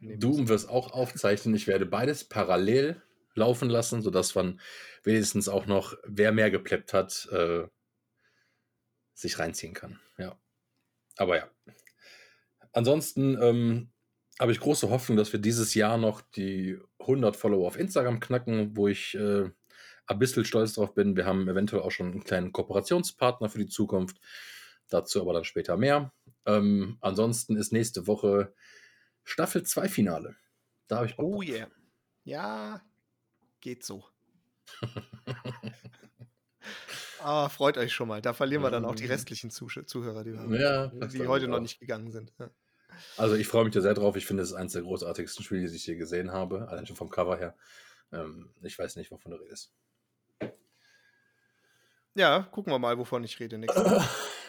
Du 0.00 0.48
wirst 0.48 0.70
auch 0.70 0.92
aufzeichnen. 0.92 1.54
Ich 1.54 1.66
werde 1.66 1.84
beides 1.84 2.24
parallel 2.24 3.02
laufen 3.34 3.68
lassen, 3.68 4.00
sodass 4.00 4.34
man 4.34 4.62
wenigstens 5.02 5.50
auch 5.50 5.66
noch, 5.66 5.94
wer 6.04 6.32
mehr 6.32 6.50
gepleppt 6.50 6.94
hat, 6.94 7.28
äh, 7.32 7.66
sich 9.12 9.38
reinziehen 9.38 9.74
kann. 9.74 10.00
Ja. 10.16 10.40
Aber 11.18 11.36
ja. 11.36 11.50
Ansonsten 12.72 13.36
ähm, 13.42 13.92
habe 14.38 14.52
ich 14.52 14.60
große 14.60 14.88
Hoffnung, 14.88 15.18
dass 15.18 15.34
wir 15.34 15.40
dieses 15.40 15.74
Jahr 15.74 15.98
noch 15.98 16.22
die 16.22 16.80
100 16.98 17.36
Follower 17.36 17.66
auf 17.66 17.78
Instagram 17.78 18.20
knacken, 18.20 18.74
wo 18.74 18.88
ich 18.88 19.14
äh, 19.16 19.50
ein 20.06 20.18
bisschen 20.18 20.46
stolz 20.46 20.72
drauf 20.72 20.94
bin. 20.94 21.14
Wir 21.14 21.26
haben 21.26 21.46
eventuell 21.46 21.82
auch 21.82 21.90
schon 21.90 22.10
einen 22.10 22.24
kleinen 22.24 22.52
Kooperationspartner 22.52 23.50
für 23.50 23.58
die 23.58 23.68
Zukunft. 23.68 24.16
Dazu 24.90 25.22
aber 25.22 25.32
dann 25.32 25.44
später 25.44 25.76
mehr. 25.76 26.12
Ähm, 26.46 26.98
ansonsten 27.00 27.56
ist 27.56 27.72
nächste 27.72 28.06
Woche 28.06 28.52
Staffel 29.24 29.62
2 29.62 29.88
Finale. 29.88 30.36
Da 30.88 30.96
habe 30.96 31.06
ich 31.06 31.16
Bock 31.16 31.36
Oh 31.36 31.42
yeah. 31.42 31.68
Ja, 32.24 32.82
geht 33.60 33.84
so. 33.84 34.04
ah, 37.22 37.48
freut 37.48 37.78
euch 37.78 37.92
schon 37.92 38.08
mal. 38.08 38.20
Da 38.20 38.32
verlieren 38.32 38.62
wir 38.62 38.70
dann 38.70 38.84
auch 38.84 38.94
die 38.94 39.04
mhm. 39.04 39.10
restlichen 39.10 39.50
Zuh 39.50 39.68
Zuhörer, 39.68 40.24
die, 40.24 40.32
wir 40.34 40.60
ja, 40.60 40.86
die 40.88 41.26
heute 41.26 41.48
noch 41.48 41.60
nicht 41.60 41.80
gegangen 41.80 42.10
sind. 42.10 42.32
Ja. 42.38 42.50
Also 43.16 43.36
ich 43.36 43.46
freue 43.46 43.64
mich 43.64 43.74
da 43.74 43.80
sehr 43.80 43.94
drauf. 43.94 44.16
Ich 44.16 44.26
finde, 44.26 44.42
es 44.42 44.50
ist 44.50 44.56
eines 44.56 44.72
der 44.72 44.82
großartigsten 44.82 45.44
Spiele, 45.44 45.68
die 45.68 45.76
ich 45.76 45.84
hier 45.84 45.96
gesehen 45.96 46.32
habe. 46.32 46.68
Allein 46.68 46.86
schon 46.86 46.96
vom 46.96 47.08
Cover 47.08 47.36
her. 47.38 47.56
Ähm, 48.12 48.52
ich 48.62 48.78
weiß 48.78 48.96
nicht, 48.96 49.10
wovon 49.10 49.32
du 49.32 49.38
redest. 49.38 49.72
Ja, 52.14 52.42
gucken 52.50 52.72
wir 52.72 52.78
mal, 52.78 52.98
wovon 52.98 53.22
ich 53.24 53.38
rede. 53.38 53.60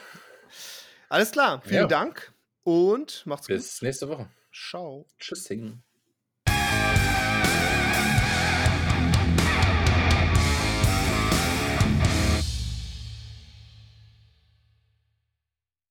Alles 1.11 1.33
klar, 1.33 1.61
vielen 1.61 1.81
ja. 1.81 1.87
Dank 1.87 2.33
und 2.63 3.25
macht's 3.25 3.47
Bis 3.47 3.57
gut. 3.57 3.65
Bis 3.65 3.81
nächste 3.81 4.07
Woche. 4.07 4.29
Ciao. 4.53 5.05
Tschüssing. 5.19 5.83